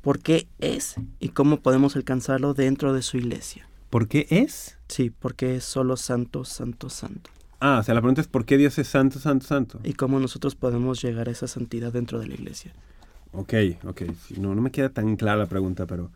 ¿por 0.00 0.20
qué 0.20 0.48
es 0.58 0.96
y 1.20 1.30
cómo 1.30 1.60
podemos 1.60 1.96
alcanzarlo 1.96 2.54
dentro 2.54 2.94
de 2.94 3.02
su 3.02 3.18
iglesia? 3.18 3.68
¿Por 3.90 4.08
qué 4.08 4.26
es? 4.30 4.78
Sí, 4.88 5.10
porque 5.10 5.56
es 5.56 5.64
solo 5.64 5.96
santo, 5.96 6.44
santo, 6.44 6.88
santo. 6.88 7.30
Ah, 7.60 7.78
o 7.80 7.82
sea, 7.82 7.94
la 7.94 8.00
pregunta 8.00 8.20
es 8.20 8.28
¿por 8.28 8.44
qué 8.44 8.56
Dios 8.56 8.78
es 8.78 8.88
santo, 8.88 9.18
santo, 9.18 9.46
santo? 9.46 9.80
Y 9.84 9.94
cómo 9.94 10.18
nosotros 10.18 10.54
podemos 10.54 11.02
llegar 11.02 11.28
a 11.28 11.32
esa 11.32 11.46
santidad 11.46 11.92
dentro 11.92 12.18
de 12.18 12.28
la 12.28 12.34
iglesia. 12.34 12.72
Ok, 13.32 13.54
ok. 13.84 14.02
no, 14.38 14.54
no 14.54 14.62
me 14.62 14.70
queda 14.70 14.88
tan 14.88 15.16
clara 15.16 15.38
la 15.38 15.46
pregunta, 15.46 15.86
pero... 15.86 16.10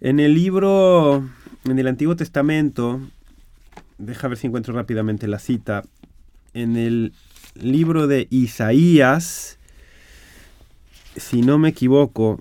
En 0.00 0.20
el 0.20 0.34
libro, 0.34 1.26
en 1.64 1.78
el 1.78 1.86
Antiguo 1.86 2.16
Testamento, 2.16 3.00
deja 3.98 4.28
ver 4.28 4.38
si 4.38 4.46
encuentro 4.46 4.74
rápidamente 4.74 5.26
la 5.28 5.38
cita. 5.38 5.82
En 6.54 6.76
el 6.76 7.12
libro 7.54 8.06
de 8.06 8.26
Isaías, 8.30 9.58
si 11.16 11.42
no 11.42 11.58
me 11.58 11.70
equivoco, 11.70 12.40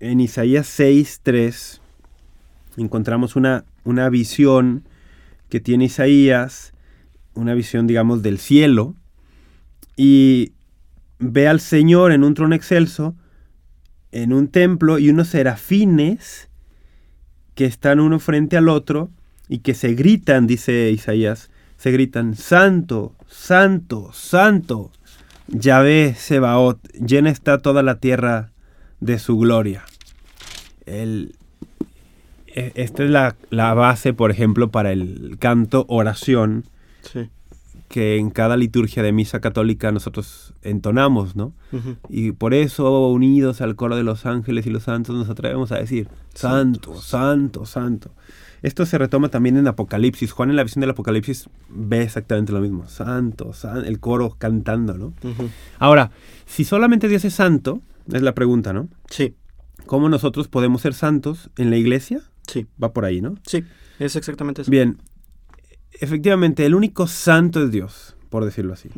en 0.00 0.20
Isaías 0.20 0.78
6.3 0.78 1.80
encontramos 2.76 3.36
una, 3.36 3.64
una 3.84 4.08
visión 4.10 4.86
que 5.48 5.60
tiene 5.60 5.86
Isaías, 5.86 6.72
una 7.34 7.54
visión, 7.54 7.86
digamos, 7.86 8.22
del 8.22 8.38
cielo, 8.38 8.94
y 9.96 10.52
ve 11.18 11.48
al 11.48 11.60
Señor 11.60 12.12
en 12.12 12.24
un 12.24 12.34
trono 12.34 12.54
excelso, 12.54 13.14
en 14.12 14.32
un 14.32 14.48
templo, 14.48 14.98
y 14.98 15.08
unos 15.08 15.28
serafines 15.28 16.48
que 17.54 17.64
están 17.64 18.00
uno 18.00 18.18
frente 18.18 18.56
al 18.58 18.68
otro 18.68 19.10
y 19.48 19.58
que 19.58 19.74
se 19.74 19.94
gritan, 19.94 20.46
dice 20.46 20.90
Isaías, 20.90 21.50
se 21.76 21.90
gritan, 21.92 22.34
Santo, 22.34 23.14
Santo, 23.28 24.10
Santo, 24.12 24.90
Yahvé 25.48 26.14
Sebaot, 26.16 26.80
llena 26.94 27.30
está 27.30 27.58
toda 27.58 27.82
la 27.82 27.98
tierra 27.98 28.50
de 29.00 29.18
su 29.18 29.38
gloria. 29.38 29.84
El, 30.86 31.34
e, 32.46 32.72
esta 32.74 33.04
es 33.04 33.10
la, 33.10 33.36
la, 33.50 33.74
base, 33.74 34.12
por 34.12 34.30
ejemplo, 34.30 34.70
para 34.70 34.92
el 34.92 35.36
canto 35.38 35.84
oración, 35.88 36.64
Sí. 37.02 37.28
que 37.88 38.16
en 38.16 38.30
cada 38.30 38.56
liturgia 38.56 39.00
de 39.02 39.12
misa 39.12 39.40
católica 39.40 39.92
nosotros 39.92 40.54
entonamos, 40.62 41.36
¿no? 41.36 41.52
Y 42.08 42.32
por 42.32 42.52
eso, 42.52 43.08
unidos 43.10 43.60
al 43.60 43.76
coro 43.76 43.94
de 43.94 44.02
los 44.02 44.26
ángeles 44.26 44.66
y 44.66 44.70
los 44.70 44.82
santos, 44.84 45.14
nos 45.14 45.28
atrevemos 45.28 45.70
a 45.70 45.78
decir, 45.78 46.08
Santo, 46.34 47.00
Santo, 47.00 47.64
Santo. 47.64 48.10
Esto 48.66 48.84
se 48.84 48.98
retoma 48.98 49.28
también 49.28 49.56
en 49.56 49.68
Apocalipsis. 49.68 50.32
Juan 50.32 50.50
en 50.50 50.56
la 50.56 50.64
visión 50.64 50.80
del 50.80 50.90
Apocalipsis 50.90 51.48
ve 51.68 52.02
exactamente 52.02 52.52
lo 52.52 52.60
mismo. 52.60 52.88
Santo, 52.88 53.52
san- 53.52 53.84
el 53.84 54.00
coro 54.00 54.34
cantando, 54.38 54.94
¿no? 54.98 55.14
Ahora, 55.78 56.10
si 56.46 56.64
solamente 56.64 57.06
Dios 57.08 57.24
es 57.24 57.34
santo, 57.34 57.80
es 58.12 58.22
la 58.22 58.34
pregunta, 58.34 58.72
¿no? 58.72 58.88
Sí, 59.08 59.34
¿Cómo 59.86 60.08
nosotros 60.08 60.48
podemos 60.48 60.82
ser 60.82 60.94
santos 60.94 61.48
en 61.56 61.70
la 61.70 61.76
iglesia? 61.76 62.20
sí, 62.48 62.66
Va 62.82 62.92
por 62.92 63.04
ahí, 63.04 63.20
¿no? 63.20 63.36
sí, 63.46 63.62
es 64.00 64.16
exactamente 64.16 64.62
eso. 64.62 64.70
Bien, 64.70 64.98
efectivamente, 66.00 66.66
el 66.66 66.74
único 66.74 67.06
santo 67.06 67.62
es 67.62 67.70
Dios, 67.70 68.16
por 68.30 68.44
decirlo 68.44 68.72
así. 68.72 68.88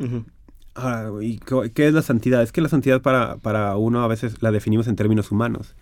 Ahora, 0.73 1.11
¿y 1.23 1.39
qué 1.73 1.87
es 1.87 1.93
la 1.93 2.01
santidad? 2.01 2.41
Es 2.41 2.51
que 2.51 2.61
la 2.61 2.69
santidad 2.69 3.01
para, 3.03 3.37
para 3.37 3.75
uno 3.77 4.01
a 4.03 4.07
veces 4.07 4.41
la 4.41 4.51
definimos 4.51 4.87
en 4.87 4.95
términos 4.95 5.31
humanos. 5.31 5.75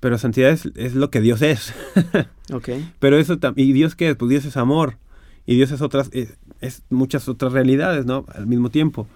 Pero 0.00 0.18
santidad 0.18 0.50
es, 0.50 0.66
es 0.74 0.94
lo 0.94 1.10
que 1.10 1.20
Dios 1.20 1.42
es. 1.42 1.72
Ok, 2.52 2.68
pero 3.00 3.18
eso 3.18 3.38
tam- 3.40 3.54
¿y 3.56 3.72
Dios 3.72 3.96
qué 3.96 4.10
es? 4.10 4.16
Pues 4.16 4.28
Dios 4.30 4.44
es 4.44 4.56
amor, 4.56 4.98
y 5.46 5.56
Dios 5.56 5.72
es 5.72 5.80
otras, 5.80 6.10
es, 6.12 6.36
es 6.60 6.82
muchas 6.90 7.28
otras 7.28 7.52
realidades, 7.52 8.06
¿no? 8.06 8.24
Al 8.34 8.46
mismo 8.46 8.70
tiempo. 8.70 9.08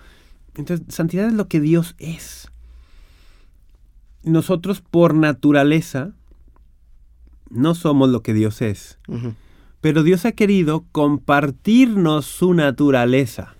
Entonces, 0.56 0.84
santidad 0.92 1.28
es 1.28 1.32
lo 1.34 1.46
que 1.46 1.60
Dios 1.60 1.94
es. 1.98 2.50
Nosotros 4.22 4.80
por 4.82 5.14
naturaleza 5.14 6.10
no 7.50 7.74
somos 7.74 8.10
lo 8.10 8.22
que 8.22 8.34
Dios 8.34 8.60
es, 8.62 8.98
pero 9.80 10.02
Dios 10.02 10.24
ha 10.26 10.32
querido 10.32 10.84
compartirnos 10.92 12.26
su 12.26 12.52
naturaleza. 12.54 13.54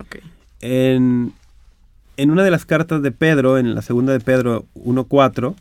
ok, 0.00 0.16
En, 0.60 1.32
en 2.16 2.30
una 2.30 2.42
de 2.44 2.50
las 2.50 2.66
cartas 2.66 3.02
de 3.02 3.10
Pedro, 3.10 3.56
en 3.56 3.74
la 3.74 3.82
segunda 3.82 4.12
de 4.12 4.20
Pedro 4.20 4.66
1.4, 4.74 5.54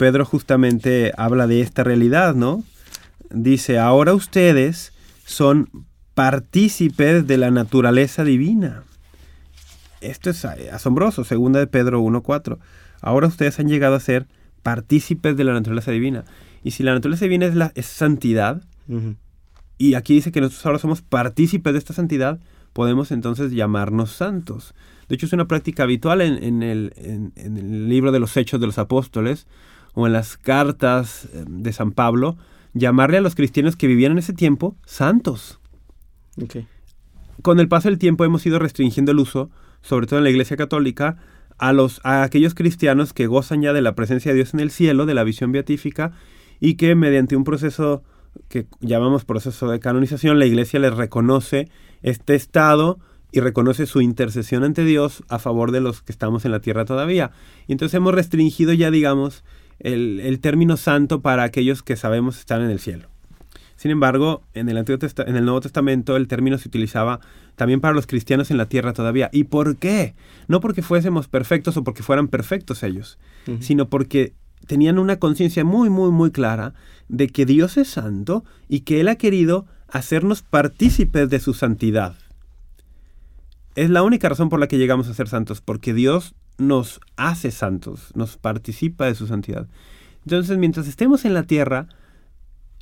Pedro 0.00 0.24
justamente 0.24 1.12
habla 1.18 1.46
de 1.46 1.60
esta 1.60 1.84
realidad, 1.84 2.34
¿no? 2.34 2.64
Dice, 3.30 3.78
ahora 3.78 4.14
ustedes 4.14 4.92
son 5.26 5.68
partícipes 6.14 7.26
de 7.26 7.36
la 7.36 7.50
naturaleza 7.50 8.24
divina. 8.24 8.82
Esto 10.00 10.30
es 10.30 10.44
asombroso, 10.46 11.22
segunda 11.24 11.60
de 11.60 11.66
Pedro 11.66 12.00
1.4. 12.02 12.56
Ahora 13.02 13.26
ustedes 13.26 13.58
han 13.60 13.68
llegado 13.68 13.94
a 13.94 14.00
ser 14.00 14.26
partícipes 14.62 15.36
de 15.36 15.44
la 15.44 15.52
naturaleza 15.52 15.90
divina. 15.90 16.24
Y 16.64 16.70
si 16.70 16.82
la 16.82 16.94
naturaleza 16.94 17.26
divina 17.26 17.44
es, 17.46 17.54
la, 17.54 17.70
es 17.74 17.84
santidad, 17.86 18.62
y 19.78 19.94
aquí 19.94 20.14
dice 20.14 20.32
que 20.32 20.40
nosotros 20.40 20.64
ahora 20.66 20.78
somos 20.78 21.02
partícipes 21.02 21.72
de 21.74 21.78
esta 21.78 21.92
santidad, 21.92 22.40
podemos 22.72 23.12
entonces 23.12 23.52
llamarnos 23.52 24.12
santos. 24.12 24.74
De 25.08 25.14
hecho, 25.16 25.26
es 25.26 25.32
una 25.32 25.46
práctica 25.46 25.82
habitual 25.82 26.20
en, 26.22 26.42
en 26.42 26.62
el, 26.62 26.92
en- 26.96 27.32
en 27.36 27.56
el 27.58 27.88
libro 27.88 28.12
de 28.12 28.18
los 28.20 28.36
Hechos 28.36 28.60
de 28.60 28.66
los 28.66 28.78
Apóstoles 28.78 29.46
o 30.00 30.06
en 30.06 30.12
las 30.12 30.36
cartas 30.36 31.28
eh, 31.32 31.44
de 31.46 31.72
San 31.72 31.92
Pablo, 31.92 32.36
llamarle 32.74 33.18
a 33.18 33.20
los 33.20 33.34
cristianos 33.34 33.76
que 33.76 33.86
vivían 33.86 34.12
en 34.12 34.18
ese 34.18 34.32
tiempo 34.32 34.76
santos. 34.84 35.60
ok, 36.42 36.64
Con 37.42 37.60
el 37.60 37.68
paso 37.68 37.88
del 37.88 37.98
tiempo 37.98 38.24
hemos 38.24 38.44
ido 38.46 38.58
restringiendo 38.58 39.12
el 39.12 39.18
uso, 39.18 39.50
sobre 39.82 40.06
todo 40.06 40.18
en 40.18 40.24
la 40.24 40.30
Iglesia 40.30 40.56
Católica, 40.56 41.16
a, 41.58 41.72
los, 41.72 42.00
a 42.04 42.22
aquellos 42.22 42.54
cristianos 42.54 43.12
que 43.12 43.26
gozan 43.26 43.62
ya 43.62 43.72
de 43.72 43.82
la 43.82 43.94
presencia 43.94 44.32
de 44.32 44.36
Dios 44.36 44.54
en 44.54 44.60
el 44.60 44.70
cielo, 44.70 45.06
de 45.06 45.14
la 45.14 45.24
visión 45.24 45.52
beatífica, 45.52 46.12
y 46.58 46.74
que 46.74 46.94
mediante 46.94 47.36
un 47.36 47.44
proceso 47.44 48.02
que 48.48 48.66
llamamos 48.80 49.24
proceso 49.24 49.68
de 49.68 49.80
canonización, 49.80 50.38
la 50.38 50.46
Iglesia 50.46 50.78
les 50.78 50.94
reconoce 50.94 51.68
este 52.02 52.34
estado 52.34 52.98
y 53.32 53.40
reconoce 53.40 53.86
su 53.86 54.00
intercesión 54.00 54.64
ante 54.64 54.84
Dios 54.84 55.22
a 55.28 55.38
favor 55.38 55.72
de 55.72 55.80
los 55.80 56.02
que 56.02 56.12
estamos 56.12 56.44
en 56.44 56.52
la 56.52 56.60
tierra 56.60 56.84
todavía. 56.84 57.32
Y 57.66 57.72
entonces 57.72 57.94
hemos 57.94 58.14
restringido 58.14 58.72
ya, 58.72 58.90
digamos, 58.90 59.44
el, 59.80 60.20
el 60.20 60.40
término 60.40 60.76
santo 60.76 61.20
para 61.20 61.42
aquellos 61.42 61.82
que 61.82 61.96
sabemos 61.96 62.38
estar 62.38 62.60
en 62.60 62.70
el 62.70 62.78
cielo. 62.78 63.08
Sin 63.80 63.90
embargo, 63.90 64.42
en 64.52 64.68
el, 64.68 64.76
Antiguo 64.76 64.98
en 65.26 65.36
el 65.36 65.44
Nuevo 65.46 65.62
Testamento 65.62 66.14
el 66.16 66.28
término 66.28 66.58
se 66.58 66.68
utilizaba 66.68 67.20
también 67.56 67.80
para 67.80 67.94
los 67.94 68.06
cristianos 68.06 68.50
en 68.50 68.58
la 68.58 68.68
tierra 68.68 68.92
todavía. 68.92 69.30
¿Y 69.32 69.44
por 69.44 69.76
qué? 69.76 70.14
No 70.48 70.60
porque 70.60 70.82
fuésemos 70.82 71.28
perfectos 71.28 71.78
o 71.78 71.82
porque 71.82 72.02
fueran 72.02 72.28
perfectos 72.28 72.82
ellos, 72.82 73.18
sino 73.60 73.88
porque 73.88 74.34
tenían 74.66 74.98
una 74.98 75.16
conciencia 75.16 75.64
muy, 75.64 75.88
muy, 75.88 76.10
muy 76.10 76.30
clara 76.30 76.74
de 77.08 77.28
que 77.28 77.46
Dios 77.46 77.78
es 77.78 77.88
santo 77.88 78.44
y 78.68 78.80
que 78.80 79.00
Él 79.00 79.08
ha 79.08 79.16
querido 79.16 79.64
hacernos 79.88 80.42
partícipes 80.42 81.30
de 81.30 81.40
su 81.40 81.54
santidad. 81.54 82.16
Es 83.76 83.88
la 83.88 84.02
única 84.02 84.28
razón 84.28 84.50
por 84.50 84.60
la 84.60 84.68
que 84.68 84.76
llegamos 84.76 85.08
a 85.08 85.14
ser 85.14 85.26
santos, 85.26 85.62
porque 85.62 85.94
Dios 85.94 86.34
nos 86.60 87.00
hace 87.16 87.50
santos, 87.50 88.12
nos 88.14 88.36
participa 88.36 89.06
de 89.06 89.14
su 89.14 89.26
santidad. 89.26 89.66
Entonces, 90.24 90.58
mientras 90.58 90.86
estemos 90.86 91.24
en 91.24 91.34
la 91.34 91.44
tierra, 91.44 91.88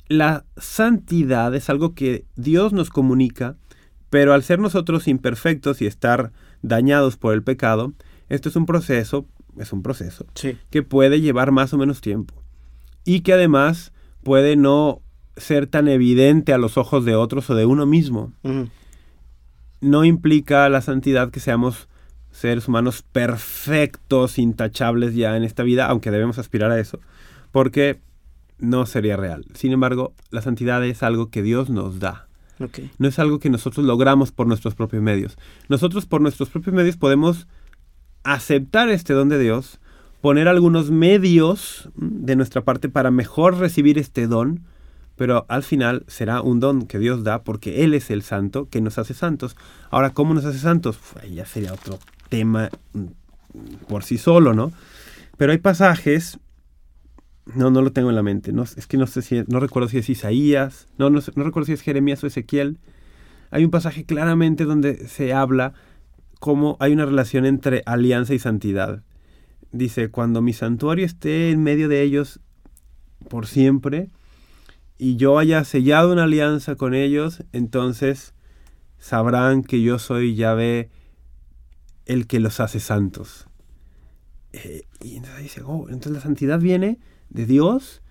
la 0.07 0.45
santidad 0.57 1.53
es 1.55 1.69
algo 1.69 1.95
que 1.95 2.25
Dios 2.35 2.73
nos 2.73 2.89
comunica, 2.89 3.55
pero 4.09 4.33
al 4.33 4.43
ser 4.43 4.59
nosotros 4.59 5.07
imperfectos 5.07 5.81
y 5.81 5.85
estar 5.85 6.31
dañados 6.61 7.17
por 7.17 7.33
el 7.33 7.43
pecado, 7.43 7.93
esto 8.27 8.49
es 8.49 8.55
un 8.55 8.65
proceso, 8.65 9.27
es 9.57 9.73
un 9.73 9.81
proceso 9.81 10.25
Sí, 10.35 10.57
que 10.69 10.83
puede 10.83 11.21
llevar 11.21 11.51
más 11.51 11.73
o 11.73 11.77
menos 11.77 12.01
tiempo 12.01 12.43
y 13.05 13.21
que 13.21 13.33
además 13.33 13.91
puede 14.23 14.55
no 14.55 15.01
ser 15.37 15.67
tan 15.67 15.87
evidente 15.87 16.53
a 16.53 16.57
los 16.57 16.77
ojos 16.77 17.05
de 17.05 17.15
otros 17.15 17.49
o 17.49 17.55
de 17.55 17.65
uno 17.65 17.85
mismo. 17.85 18.33
No 19.81 20.05
implica 20.05 20.67
la 20.69 20.81
santidad 20.81 21.31
que 21.31 21.39
seamos 21.39 21.88
seres 22.31 22.67
humanos 22.67 23.03
perfectos, 23.11 24.37
intachables 24.37 25.15
ya 25.15 25.35
en 25.35 25.43
esta 25.43 25.63
vida, 25.63 25.87
aunque 25.87 26.11
debemos 26.11 26.37
aspirar 26.37 26.71
a 26.71 26.79
eso, 26.79 26.99
porque 27.51 27.99
no 28.59 28.85
sería 28.85 29.17
real. 29.17 29.45
Sin 29.53 29.71
embargo, 29.71 30.13
la 30.29 30.41
santidad 30.41 30.83
es 30.85 31.03
algo 31.03 31.29
que 31.29 31.41
Dios 31.41 31.69
nos 31.69 31.99
da. 31.99 32.27
ok, 32.59 32.79
No 32.97 33.07
es 33.07 33.19
algo 33.19 33.39
que 33.39 33.49
nosotros 33.49 33.85
logramos 33.85 34.31
por 34.31 34.47
nuestros 34.47 34.75
propios 34.75 35.01
medios. 35.01 35.37
Nosotros 35.69 36.05
por 36.05 36.21
nuestros 36.21 36.49
propios 36.49 36.75
medios 36.75 36.97
podemos 36.97 37.47
aceptar 38.23 38.89
este 38.89 39.13
don 39.13 39.29
de 39.29 39.39
Dios, 39.39 39.79
poner 40.21 40.47
algunos 40.47 40.91
medios 40.91 41.89
mm, 41.95 42.25
de 42.25 42.35
nuestra 42.35 42.61
parte 42.63 42.89
para 42.89 43.11
mejor 43.11 43.57
recibir 43.57 43.97
este 43.97 44.27
don, 44.27 44.65
pero 45.15 45.45
al 45.49 45.63
final 45.63 46.05
será 46.07 46.41
un 46.41 46.59
don 46.59 46.85
que 46.85 46.99
Dios 46.99 47.23
da 47.23 47.43
porque 47.43 47.83
Él 47.83 47.93
es 47.93 48.09
el 48.09 48.21
santo 48.21 48.69
que 48.69 48.81
nos 48.81 48.97
hace 48.97 49.13
santos. 49.13 49.55
Ahora, 49.89 50.11
¿cómo 50.11 50.33
nos 50.33 50.45
hace 50.45 50.59
santos? 50.59 50.97
Uf, 50.97 51.17
ahí 51.23 51.35
ya 51.35 51.45
sería 51.45 51.73
otro 51.73 51.99
tema 52.29 52.69
mm, 52.93 53.85
por 53.87 54.03
sí 54.03 54.17
solo, 54.17 54.53
¿no? 54.53 54.71
Pero 55.37 55.51
hay 55.51 55.57
pasajes, 55.57 56.39
no, 57.45 57.71
no 57.71 57.81
lo 57.81 57.91
tengo 57.91 58.09
en 58.09 58.15
la 58.15 58.23
mente, 58.23 58.51
no, 58.51 58.63
es 58.63 58.87
que 58.87 58.97
no 58.97 59.07
sé 59.07 59.21
si, 59.21 59.43
no 59.47 59.59
recuerdo 59.59 59.89
si 59.89 59.97
es 59.97 60.09
Isaías, 60.09 60.87
no, 60.97 61.09
no, 61.09 61.19
no 61.35 61.43
recuerdo 61.43 61.65
si 61.65 61.73
es 61.73 61.81
Jeremías 61.81 62.23
o 62.23 62.27
Ezequiel. 62.27 62.77
Hay 63.51 63.65
un 63.65 63.71
pasaje 63.71 64.05
claramente 64.05 64.65
donde 64.65 65.07
se 65.07 65.33
habla 65.33 65.73
cómo 66.39 66.77
hay 66.79 66.93
una 66.93 67.05
relación 67.05 67.45
entre 67.45 67.83
alianza 67.85 68.33
y 68.33 68.39
santidad. 68.39 69.03
dice, 69.71 70.09
cuando 70.09 70.41
mi 70.41 70.53
santuario 70.53 71.05
esté 71.05 71.51
en 71.51 71.61
medio 71.61 71.89
de 71.89 72.01
ellos 72.01 72.39
por 73.29 73.45
siempre 73.45 74.09
y 74.97 75.15
yo 75.17 75.37
haya 75.37 75.63
sellado 75.63 76.11
una 76.11 76.23
alianza 76.23 76.75
con 76.75 76.93
ellos, 76.93 77.43
entonces 77.53 78.33
sabrán 78.97 79.63
que 79.63 79.81
yo 79.81 79.99
soy 79.99 80.35
Yahvé 80.35 80.89
el 82.09 82.25
que 82.25 82.39
los 82.39 82.59
hace 82.59 82.79
santos. 82.79 83.47
Eh, 84.51 84.81
y 84.99 85.17
entonces 85.17 85.43
dice, 85.43 85.61
oh, 85.63 85.85
entonces 85.89 86.11
la 86.11 86.21
santidad 86.21 86.59
viene 86.59 86.97
de 87.29 87.45
Dios 87.45 88.01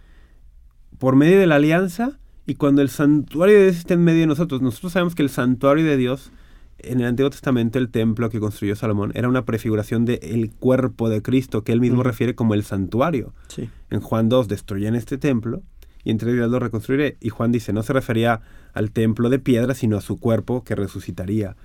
por 0.99 1.17
medio 1.17 1.41
de 1.41 1.49
la 1.49 1.57
alianza 1.57 2.21
y 2.47 2.55
cuando 2.55 2.81
el 2.81 2.91
santuario 2.91 3.57
de 3.57 3.65
Dios 3.65 3.77
está 3.77 3.95
en 3.95 4.05
medio 4.05 4.21
de 4.21 4.29
nosotros, 4.29 4.63
nosotros 4.63 4.93
sabemos 4.93 5.17
que 5.17 5.23
el 5.23 5.31
santuario 5.31 5.85
de 5.85 5.97
Dios 5.97 6.31
en 6.79 7.01
el 7.01 7.07
Antiguo 7.07 7.29
Testamento 7.31 7.81
el 7.81 7.91
templo 7.91 8.31
que 8.31 8.39
construyó 8.39 8.77
Salomón 8.77 9.11
era 9.17 9.29
una 9.29 9.45
prefiguración 9.45 10.05
del 10.05 10.53
cuerpo 10.53 11.09
de 11.09 11.21
Cristo 11.21 11.65
que 11.65 11.73
él 11.73 11.81
mismo 11.81 12.05
refiere 12.05 12.37
como 12.37 12.55
el 12.55 12.63
santuario. 12.63 13.35
Sí. 13.49 13.69
En 13.91 14.01
Juan 14.01 14.29
2 14.29 14.47
destruyen 14.47 14.95
este 14.95 15.19
templo 15.19 15.63
y 16.05 16.13
entre 16.13 16.33
días 16.33 16.49
lo 16.49 16.61
reconstruiré. 16.61 17.17
Y 17.21 17.31
Juan 17.31 17.51
dice, 17.51 17.73
no 17.73 17.83
se 17.83 17.93
refería 17.93 18.43
al 18.75 18.93
templo 18.93 19.29
de 19.29 19.41
piedra, 19.41 19.75
sino 19.75 19.97
a 19.97 20.01
su 20.01 20.21
cuerpo 20.21 20.63
que 20.63 20.77
resucitaría. 20.77 21.57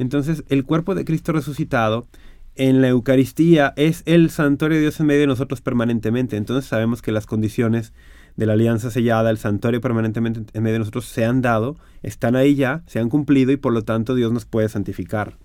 Entonces, 0.00 0.44
el 0.48 0.64
cuerpo 0.64 0.94
de 0.94 1.04
Cristo 1.04 1.30
resucitado 1.32 2.08
en 2.54 2.80
la 2.80 2.88
Eucaristía 2.88 3.74
es 3.76 4.02
el 4.06 4.30
santuario 4.30 4.76
de 4.76 4.80
Dios 4.80 4.98
en 4.98 5.04
medio 5.04 5.20
de 5.20 5.26
nosotros 5.26 5.60
permanentemente. 5.60 6.38
Entonces 6.38 6.66
sabemos 6.66 7.02
que 7.02 7.12
las 7.12 7.26
condiciones 7.26 7.92
de 8.34 8.46
la 8.46 8.54
alianza 8.54 8.90
sellada, 8.90 9.28
el 9.28 9.36
santuario 9.36 9.82
permanentemente 9.82 10.40
en 10.54 10.62
medio 10.62 10.76
de 10.76 10.78
nosotros 10.78 11.04
se 11.04 11.26
han 11.26 11.42
dado, 11.42 11.76
están 12.02 12.34
ahí 12.34 12.54
ya, 12.54 12.82
se 12.86 12.98
han 12.98 13.10
cumplido 13.10 13.52
y 13.52 13.58
por 13.58 13.74
lo 13.74 13.82
tanto 13.82 14.14
Dios 14.14 14.32
nos 14.32 14.46
puede 14.46 14.70
santificar. 14.70 15.36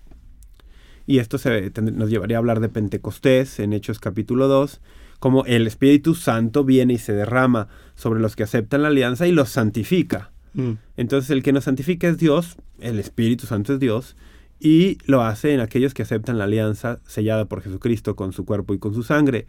Y 1.06 1.18
esto 1.18 1.36
se, 1.36 1.70
nos 1.92 2.08
llevaría 2.08 2.38
a 2.38 2.40
hablar 2.40 2.60
de 2.60 2.70
Pentecostés 2.70 3.60
en 3.60 3.74
Hechos 3.74 3.98
capítulo 3.98 4.48
2, 4.48 4.80
como 5.18 5.44
el 5.44 5.66
Espíritu 5.66 6.14
Santo 6.14 6.64
viene 6.64 6.94
y 6.94 6.98
se 6.98 7.12
derrama 7.12 7.68
sobre 7.94 8.20
los 8.20 8.36
que 8.36 8.44
aceptan 8.44 8.80
la 8.80 8.88
alianza 8.88 9.26
y 9.26 9.32
los 9.32 9.50
santifica. 9.50 10.30
Mm, 10.54 10.72
Entonces 10.96 11.28
el 11.28 11.42
que 11.42 11.52
nos 11.52 11.64
santifica 11.64 12.08
es 12.08 12.16
Dios, 12.16 12.56
el 12.80 12.98
Espíritu 12.98 13.46
Santo 13.46 13.74
es 13.74 13.80
Dios, 13.80 14.16
y 14.58 14.98
lo 15.06 15.22
hace 15.22 15.52
en 15.54 15.60
aquellos 15.60 15.92
que 15.94 16.02
aceptan 16.02 16.38
la 16.38 16.44
alianza 16.44 17.00
sellada 17.06 17.44
por 17.44 17.62
Jesucristo 17.62 18.16
con 18.16 18.32
su 18.32 18.44
cuerpo 18.44 18.74
y 18.74 18.78
con 18.78 18.94
su 18.94 19.02
sangre. 19.02 19.46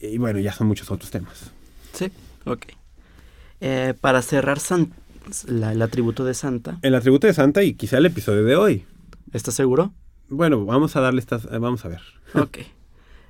Y 0.00 0.18
bueno, 0.18 0.38
ya 0.40 0.52
son 0.52 0.66
muchos 0.66 0.90
otros 0.90 1.10
temas. 1.10 1.52
Sí, 1.92 2.10
ok. 2.44 2.64
Eh, 3.60 3.94
para 4.00 4.20
cerrar 4.22 4.58
san- 4.60 4.92
la- 5.46 5.72
el 5.72 5.80
atributo 5.82 6.24
de 6.24 6.34
Santa, 6.34 6.78
El 6.82 6.94
atributo 6.94 7.26
de 7.26 7.34
Santa 7.34 7.62
y 7.62 7.74
quizá 7.74 7.98
el 7.98 8.06
episodio 8.06 8.44
de 8.44 8.56
hoy. 8.56 8.84
¿estás 9.32 9.54
seguro? 9.54 9.92
Bueno, 10.28 10.64
vamos 10.64 10.96
a 10.96 11.00
darle 11.00 11.20
estas... 11.20 11.44
eh, 11.46 11.58
Vamos 11.58 11.84
a 11.84 11.88
ver. 11.88 12.00
Ok. 12.34 12.58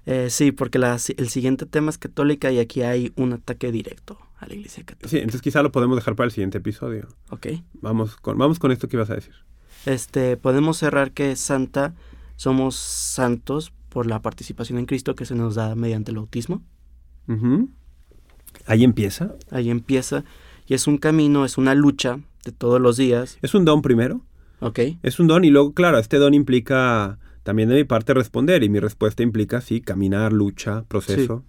Eh, 0.09 0.31
sí, 0.31 0.53
porque 0.53 0.79
la 0.79 0.99
el 1.17 1.29
siguiente 1.31 1.67
tema 1.67 1.91
es 1.91 1.99
católica 1.99 2.53
y 2.53 2.61
aquí 2.61 2.83
hay 2.83 3.13
un 3.17 3.33
ataque 3.33 3.73
directo 3.73 4.17
a 4.39 4.47
la 4.47 4.55
iglesia 4.55 4.85
católica. 4.85 5.09
Sí, 5.09 5.17
entonces 5.17 5.43
quizá 5.43 5.63
lo 5.65 5.73
podemos 5.73 5.97
dejar 5.97 6.15
para 6.15 6.27
el 6.27 6.31
siguiente 6.31 6.59
episodio. 6.59 7.09
Ok. 7.31 7.49
Vamos 7.75 8.15
con, 8.17 8.39
vamos 8.39 8.59
con 8.61 8.71
esto 8.71 8.87
que 8.89 8.97
ibas 8.97 9.11
a 9.11 9.15
decir. 9.15 9.35
Este, 9.87 10.37
podemos 10.37 10.77
cerrar 10.77 11.13
que 11.13 11.37
Santa 11.37 11.95
somos 12.37 12.77
santos 12.77 13.73
por 13.89 14.07
la 14.07 14.21
participación 14.21 14.79
en 14.79 14.87
Cristo 14.87 15.15
que 15.15 15.25
se 15.25 15.35
nos 15.35 15.55
da 15.55 15.75
mediante 15.75 16.11
el 16.11 16.19
bautismo. 16.19 16.63
Ujú. 17.29 17.71
Ahí 18.67 18.85
empieza. 18.85 19.35
Ahí 19.51 19.71
empieza. 19.71 20.25
Y 20.67 20.75
es 20.75 20.87
un 20.87 20.99
camino, 20.99 21.45
es 21.45 21.57
una 21.57 21.75
lucha 21.75 22.21
de 22.45 22.53
todos 22.53 22.81
los 22.81 22.97
días. 22.97 23.39
Es 23.43 23.55
un 23.55 23.65
don 23.65 23.81
primero. 23.81 24.23
Ok. 24.61 24.81
Es 25.03 25.21
un 25.21 25.29
don 25.29 25.45
y 25.45 25.51
luego, 25.51 25.73
claro, 25.73 25.99
este 25.99 26.19
don 26.19 26.35
implica 26.35 27.19
también 27.43 27.69
de 27.69 27.77
mi 27.77 27.85
parte 27.85 28.13
responder 28.13 28.65
y 28.65 28.69
mi 28.69 28.81
respuesta 28.81 29.23
implica, 29.23 29.61
sí, 29.61 29.81
caminar, 29.81 30.33
lucha, 30.33 30.85
proceso. 30.89 31.45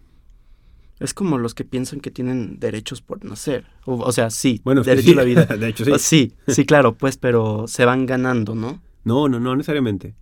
Es 1.00 1.14
como 1.14 1.38
los 1.38 1.54
que 1.54 1.64
piensan 1.64 2.00
que 2.00 2.10
tienen 2.10 2.60
derechos 2.60 3.02
por 3.02 3.24
nacer. 3.24 3.66
O, 3.86 3.96
o 3.98 4.12
sea, 4.12 4.30
sí, 4.32 4.62
Bueno, 4.64 4.82
derecho 4.84 5.08
sí, 5.08 5.14
a 5.14 5.16
la 5.16 5.24
vida. 5.24 5.46
de 5.46 5.68
hecho 5.68 5.86
sí. 5.86 5.92
O- 5.92 6.00
sí, 6.00 6.34
sí, 6.48 6.66
claro, 6.66 6.96
pues, 6.96 7.18
pero 7.18 7.68
se 7.68 7.86
van 7.86 8.06
ganando, 8.06 8.56
¿no? 8.56 8.82
No, 9.04 9.30
no, 9.30 9.40
no 9.40 9.56
necesariamente. 9.56 10.16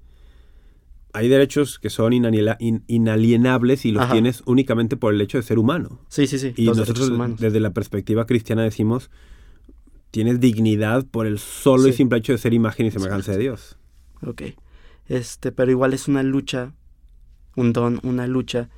Hay 1.14 1.30
derechos 1.30 1.80
que 1.80 1.90
son 1.90 2.12
inaliena- 2.12 2.58
in- 2.60 2.84
inalienables 2.88 3.86
y 3.86 3.92
los 3.94 4.04
Ajá. 4.04 4.12
tienes 4.14 4.44
únicamente 4.46 4.98
por 4.98 5.14
el 5.14 5.22
hecho 5.22 5.38
de 5.38 5.44
ser 5.44 5.60
humano. 5.60 6.02
Sí, 6.10 6.28
sí, 6.28 6.38
sí. 6.38 6.54
Y 6.58 6.66
los 6.66 6.78
nosotros, 6.78 7.10
desde 7.40 7.62
la 7.62 7.72
perspectiva 7.72 8.26
cristiana, 8.26 8.64
decimos: 8.64 9.10
tienes 10.12 10.42
dignidad 10.42 11.06
por 11.06 11.26
el 11.26 11.40
solo 11.40 11.88
y 11.88 11.94
simple 11.94 12.18
hecho 12.18 12.34
de 12.34 12.38
ser 12.38 12.54
imagen 12.54 12.86
y 12.88 12.92
semejanza 12.92 13.32
de 13.32 13.38
Dios. 13.38 13.78
Ok. 14.26 14.42
Este, 15.08 15.54
pero 15.54 15.72
igual 15.72 15.94
es 15.94 16.10
una 16.10 16.22
lucha, 16.22 16.74
un 17.56 17.72
don, 17.72 18.02
una 18.04 18.28
lucha 18.28 18.70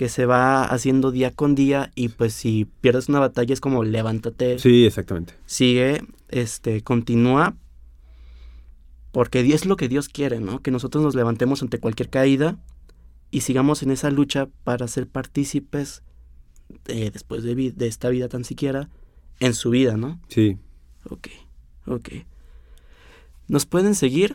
que 0.00 0.08
se 0.08 0.24
va 0.24 0.64
haciendo 0.64 1.10
día 1.10 1.30
con 1.30 1.54
día 1.54 1.92
y 1.94 2.08
pues 2.08 2.32
si 2.32 2.64
pierdes 2.80 3.10
una 3.10 3.18
batalla 3.20 3.52
es 3.52 3.60
como 3.60 3.84
levántate, 3.84 4.58
Sí, 4.58 4.86
exactamente. 4.86 5.34
sigue, 5.44 6.00
este, 6.30 6.80
continúa, 6.80 7.54
porque 9.12 9.42
Dios 9.42 9.60
es 9.60 9.66
lo 9.66 9.76
que 9.76 9.88
Dios 9.88 10.08
quiere, 10.08 10.40
¿no? 10.40 10.62
Que 10.62 10.70
nosotros 10.70 11.04
nos 11.04 11.14
levantemos 11.14 11.60
ante 11.60 11.78
cualquier 11.80 12.08
caída 12.08 12.56
y 13.30 13.42
sigamos 13.42 13.82
en 13.82 13.90
esa 13.90 14.10
lucha 14.10 14.48
para 14.64 14.88
ser 14.88 15.06
partícipes 15.06 16.02
después 16.86 17.42
de, 17.42 17.54
vi- 17.54 17.70
de 17.72 17.86
esta 17.86 18.08
vida 18.08 18.28
tan 18.30 18.44
siquiera 18.44 18.88
en 19.38 19.52
su 19.52 19.68
vida, 19.68 19.98
¿no? 19.98 20.18
Sí. 20.28 20.56
Ok, 21.10 21.28
ok. 21.86 22.08
¿Nos 23.48 23.66
pueden 23.66 23.94
seguir? 23.94 24.34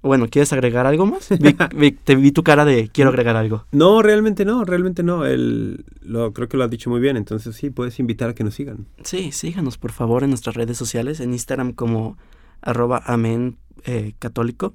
Bueno, 0.00 0.28
¿quieres 0.28 0.52
agregar 0.52 0.86
algo 0.86 1.06
más? 1.06 1.28
Vi, 1.40 1.56
vi- 1.76 1.90
te 1.92 2.14
vi 2.14 2.30
tu 2.30 2.42
cara 2.44 2.64
de 2.64 2.88
quiero 2.88 3.10
agregar 3.10 3.34
algo. 3.36 3.64
No, 3.72 4.00
realmente 4.00 4.44
no, 4.44 4.64
realmente 4.64 5.02
no. 5.02 5.26
El, 5.26 5.84
lo, 6.02 6.32
creo 6.32 6.48
que 6.48 6.56
lo 6.56 6.64
has 6.64 6.70
dicho 6.70 6.88
muy 6.88 7.00
bien. 7.00 7.16
Entonces 7.16 7.56
sí, 7.56 7.70
puedes 7.70 7.98
invitar 7.98 8.30
a 8.30 8.34
que 8.34 8.44
nos 8.44 8.54
sigan. 8.54 8.86
Sí, 9.02 9.32
síganos 9.32 9.76
por 9.76 9.90
favor 9.92 10.22
en 10.22 10.30
nuestras 10.30 10.54
redes 10.54 10.76
sociales, 10.78 11.18
en 11.20 11.32
Instagram 11.32 11.72
como 11.72 12.16
arroba 12.62 13.02
amén 13.06 13.58
eh, 13.84 14.14
católico. 14.18 14.74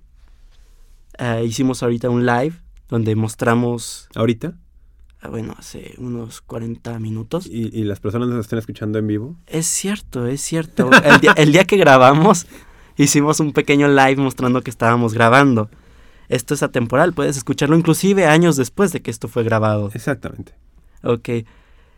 Eh, 1.20 1.44
hicimos 1.46 1.84
ahorita 1.84 2.10
un 2.10 2.26
live 2.26 2.54
donde 2.90 3.16
mostramos, 3.16 4.10
Ahorita. 4.16 4.56
ah, 5.22 5.30
bueno, 5.30 5.56
hace 5.58 5.94
unos 6.00 6.42
40 6.42 7.00
minutos. 7.00 7.46
Y, 7.48 7.70
y 7.78 7.84
las 7.86 8.00
personas 8.00 8.28
nos 8.30 8.40
están 8.42 8.60
escuchando 8.60 9.00
en 9.00 9.08
vivo. 9.08 9.36
Es 9.48 9.68
cierto, 9.68 10.28
es 10.28 10.42
cierto. 10.42 10.90
El 11.04 11.20
día, 11.22 11.34
el 11.38 11.52
día 11.52 11.64
que 11.66 11.78
grabamos, 11.78 12.46
hicimos 12.98 13.40
un 13.40 13.54
pequeño 13.54 13.88
live 13.88 14.18
mostrando 14.18 14.62
que 14.62 14.70
estábamos 14.70 15.14
grabando. 15.14 15.70
Esto 16.30 16.54
es 16.54 16.64
atemporal, 16.64 17.14
puedes 17.14 17.38
escucharlo 17.38 17.76
inclusive 17.76 18.26
años 18.26 18.56
después 18.56 18.92
de 18.92 19.02
que 19.02 19.12
esto 19.12 19.28
fue 19.28 19.44
grabado. 19.44 19.92
Exactamente. 19.94 20.54
Ok. 21.04 21.30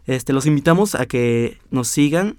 Este, 0.06 0.34
los 0.34 0.46
invitamos 0.46 0.96
a 0.96 1.06
que 1.06 1.60
nos 1.72 1.88
sigan. 1.88 2.38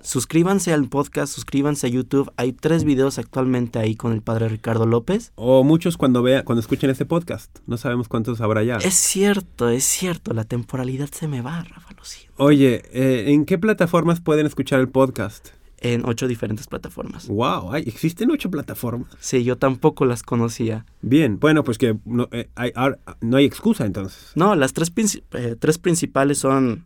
Suscríbanse 0.00 0.72
al 0.72 0.88
podcast, 0.88 1.32
suscríbanse 1.32 1.86
a 1.88 1.90
YouTube. 1.90 2.32
Hay 2.36 2.52
tres 2.52 2.84
videos 2.84 3.18
actualmente 3.18 3.80
ahí 3.80 3.96
con 3.96 4.12
el 4.12 4.22
padre 4.22 4.48
Ricardo 4.48 4.86
López. 4.86 5.32
O 5.34 5.64
muchos 5.64 5.96
cuando 5.96 6.22
vea, 6.22 6.44
cuando 6.44 6.60
escuchen 6.60 6.88
este 6.90 7.04
podcast. 7.04 7.58
No 7.66 7.76
sabemos 7.76 8.08
cuántos 8.08 8.40
habrá 8.40 8.62
ya. 8.62 8.76
Es 8.76 8.94
cierto, 8.94 9.68
es 9.68 9.84
cierto. 9.84 10.32
La 10.34 10.44
temporalidad 10.44 11.08
se 11.10 11.26
me 11.26 11.40
va, 11.42 11.64
Rafa, 11.64 11.92
lo 11.96 12.04
siento. 12.04 12.32
Oye, 12.36 12.82
eh, 12.92 13.32
¿en 13.32 13.44
qué 13.44 13.58
plataformas 13.58 14.20
pueden 14.20 14.46
escuchar 14.46 14.78
el 14.78 14.88
podcast? 14.88 15.48
En 15.80 16.04
ocho 16.04 16.26
diferentes 16.26 16.66
plataformas. 16.66 17.28
Wow, 17.28 17.72
hay, 17.72 17.82
existen 17.86 18.30
ocho 18.32 18.50
plataformas. 18.50 19.10
Sí, 19.20 19.44
yo 19.44 19.56
tampoco 19.58 20.06
las 20.06 20.24
conocía. 20.24 20.84
Bien, 21.02 21.38
bueno, 21.38 21.62
pues 21.62 21.78
que 21.78 21.96
no, 22.04 22.28
eh, 22.32 22.48
hay, 22.56 22.72
ar- 22.74 22.98
no 23.20 23.36
hay 23.36 23.44
excusa 23.44 23.86
entonces. 23.86 24.32
No, 24.34 24.56
las 24.56 24.72
tres, 24.72 24.92
eh, 25.32 25.54
tres 25.58 25.78
principales 25.78 26.38
son... 26.38 26.84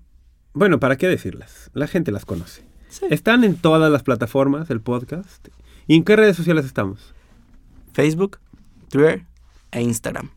Bueno, 0.52 0.78
¿para 0.78 0.96
qué 0.98 1.08
decirlas? 1.08 1.70
La 1.72 1.86
gente 1.86 2.12
las 2.12 2.26
conoce. 2.26 2.62
sí, 2.90 3.06
Están 3.08 3.44
en 3.44 3.56
todas 3.56 3.90
las 3.90 4.02
plataformas 4.02 4.68
el 4.68 4.82
podcast. 4.82 5.48
¿Y 5.86 5.96
en 5.96 6.04
qué 6.04 6.14
redes 6.14 6.36
sociales 6.36 6.66
estamos? 6.66 7.14
Facebook, 7.94 8.38
Twitter 8.90 9.24
e 9.70 9.80
Instagram. 9.80 10.30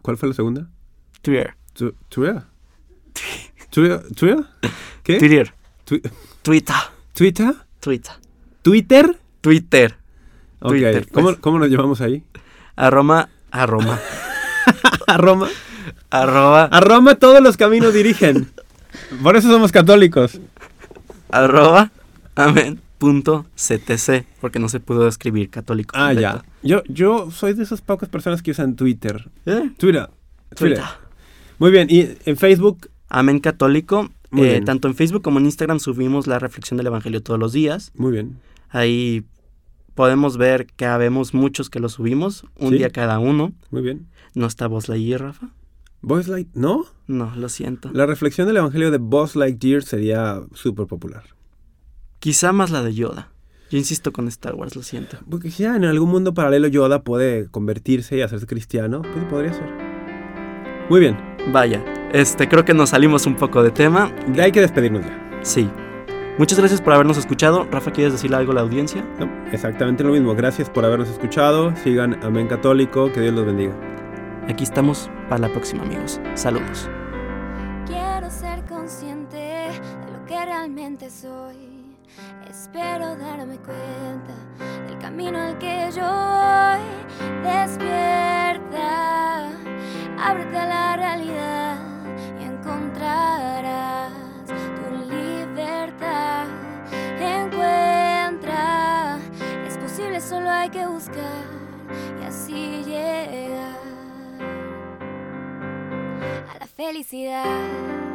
¿Cuál 0.00 0.16
fue 0.16 0.30
la 0.30 0.34
segunda? 0.34 0.70
Twitter. 1.20 1.54
¿Twitter? 2.08 2.42
¿Twitter? 3.70 4.02
¿Twitter? 4.14 4.44
¿Qué? 5.02 5.18
Twitter. 5.18 5.54
Twi- 5.86 6.10
Twitter. 6.42 6.76
¿Twitter? 7.18 7.52
Twitter. 7.80 8.12
¿Twitter? 8.62 9.18
Twitter. 9.40 9.96
Twitter, 10.60 10.92
pues. 10.92 11.06
¿Cómo, 11.12 11.36
¿Cómo 11.40 11.58
nos 11.58 11.68
llevamos 11.68 12.00
ahí? 12.00 12.22
A 12.76 12.90
Roma. 12.90 13.28
A 13.50 13.66
Roma. 13.66 13.98
A 15.08 15.16
Roma. 15.16 15.48
arroba. 16.10 16.64
A 16.66 16.80
Roma 16.80 17.16
todos 17.16 17.42
los 17.42 17.56
caminos 17.56 17.92
dirigen. 17.92 18.48
Por 19.20 19.36
eso 19.36 19.48
somos 19.50 19.72
católicos. 19.72 20.40
arroba 21.30 21.90
amén 22.36 22.80
punto 22.98 23.46
ctc 23.56 24.24
porque 24.40 24.60
no 24.60 24.68
se 24.68 24.78
pudo 24.78 25.08
escribir 25.08 25.50
católico 25.50 25.96
Ah, 25.98 26.12
ya. 26.12 26.44
Yo, 26.62 26.84
yo 26.86 27.32
soy 27.32 27.54
de 27.54 27.64
esas 27.64 27.80
pocas 27.80 28.08
personas 28.08 28.42
que 28.42 28.52
usan 28.52 28.76
Twitter. 28.76 29.28
¿Eh? 29.44 29.72
Twitter. 29.76 30.08
Twitter. 30.54 30.76
Twitter. 30.76 30.84
Muy 31.58 31.72
bien. 31.72 31.88
Y 31.90 32.10
en 32.26 32.36
Facebook, 32.36 32.88
amén 33.08 33.40
católico 33.40 34.08
Eh, 34.36 34.60
tanto 34.64 34.88
en 34.88 34.94
Facebook 34.94 35.22
como 35.22 35.38
en 35.38 35.46
Instagram 35.46 35.78
subimos 35.80 36.26
la 36.26 36.38
reflexión 36.38 36.76
del 36.76 36.86
evangelio 36.88 37.22
todos 37.22 37.40
los 37.40 37.52
días 37.54 37.92
muy 37.94 38.12
bien. 38.12 38.38
ahí 38.68 39.24
podemos 39.94 40.36
ver 40.36 40.66
que 40.66 40.84
habemos 40.86 41.32
muchos 41.34 41.70
que 41.70 41.80
lo 41.80 41.88
subimos, 41.88 42.44
un 42.58 42.70
Sí. 42.70 42.78
día 42.78 42.90
cada 42.90 43.18
uno. 43.18 43.52
Muy 43.70 43.82
bien. 43.82 44.06
¿No 44.34 44.46
está 44.46 44.66
Buzz 44.68 44.88
Lightyear, 44.88 45.22
Rafa? 45.22 45.48
Buzz 46.02 46.28
Light, 46.28 46.48
¿no? 46.54 46.84
No, 47.08 47.34
lo 47.34 47.48
siento. 47.48 47.90
La 47.92 48.06
reflexión 48.06 48.46
del 48.46 48.58
evangelio 48.58 48.90
de 48.92 48.98
Buzz 48.98 49.34
Lightyear 49.34 49.82
sería 49.82 50.40
súper 50.54 50.86
popular. 50.86 51.24
Quizá 52.20 52.52
más 52.52 52.70
la 52.70 52.82
de 52.84 52.94
Yoda. 52.94 53.32
Yo 53.70 53.78
insisto 53.78 54.12
con 54.12 54.28
Star 54.28 54.54
Wars, 54.54 54.76
lo 54.76 54.82
siento. 54.82 55.18
Porque 55.28 55.50
si 55.50 55.64
ya 55.64 55.74
en 55.74 55.84
algún 55.84 56.10
mundo 56.10 56.32
paralelo 56.34 56.68
Yoda 56.68 57.02
puede 57.02 57.48
convertirse 57.48 58.16
y 58.16 58.20
hacerse 58.20 58.46
cristiano, 58.46 59.02
pues 59.02 59.24
podría 59.24 59.52
ser. 59.52 59.68
Muy 60.88 61.00
bien, 61.00 61.16
Vaya, 61.50 61.82
este, 62.12 62.48
creo 62.48 62.64
que 62.64 62.74
nos 62.74 62.90
salimos 62.90 63.26
un 63.26 63.34
poco 63.34 63.62
de 63.62 63.70
tema. 63.70 64.12
ya 64.32 64.44
hay 64.44 64.52
que 64.52 64.60
despedirnos 64.60 65.04
ya. 65.04 65.18
Sí. 65.42 65.68
Muchas 66.38 66.58
gracias 66.58 66.80
por 66.80 66.92
habernos 66.92 67.18
escuchado. 67.18 67.66
Rafa, 67.70 67.90
¿quieres 67.90 68.12
decirle 68.12 68.36
algo 68.36 68.52
a 68.52 68.56
la 68.56 68.60
audiencia? 68.60 69.04
No, 69.18 69.28
exactamente 69.50 70.04
lo 70.04 70.12
mismo. 70.12 70.34
Gracias 70.34 70.70
por 70.70 70.84
habernos 70.84 71.08
escuchado. 71.08 71.74
Sigan 71.82 72.22
Amén 72.22 72.46
Católico. 72.46 73.10
Que 73.12 73.20
Dios 73.22 73.34
los 73.34 73.44
bendiga. 73.44 73.72
Aquí 74.48 74.62
estamos 74.62 75.10
para 75.28 75.48
la 75.48 75.48
próxima, 75.48 75.82
amigos. 75.82 76.20
Saludos. 76.34 76.88
Quiero 77.86 78.30
ser 78.30 78.62
consciente 78.66 79.36
de 79.36 80.12
lo 80.12 80.24
que 80.26 80.44
realmente 80.44 81.10
soy. 81.10 81.96
Espero 82.48 83.16
darme 83.16 83.56
cuenta 83.58 84.34
del 84.86 84.96
camino 84.98 85.38
al 85.38 85.58
que 85.58 85.88
yo 85.94 86.02
voy. 86.02 87.42
Despierta, 87.42 89.50
ábrete 90.20 90.58
a 90.58 90.66
la 90.66 90.96
realidad 90.96 91.76
y 92.40 92.44
encontrarás 92.44 94.12
tu 94.46 95.14
libertad. 95.14 96.46
Encuentra, 97.20 99.18
es 99.66 99.78
posible, 99.78 100.20
solo 100.20 100.50
hay 100.50 100.70
que 100.70 100.86
buscar 100.86 101.44
y 102.20 102.24
así 102.24 102.82
llegar 102.84 103.76
a 106.54 106.58
la 106.58 106.66
felicidad. 106.66 108.07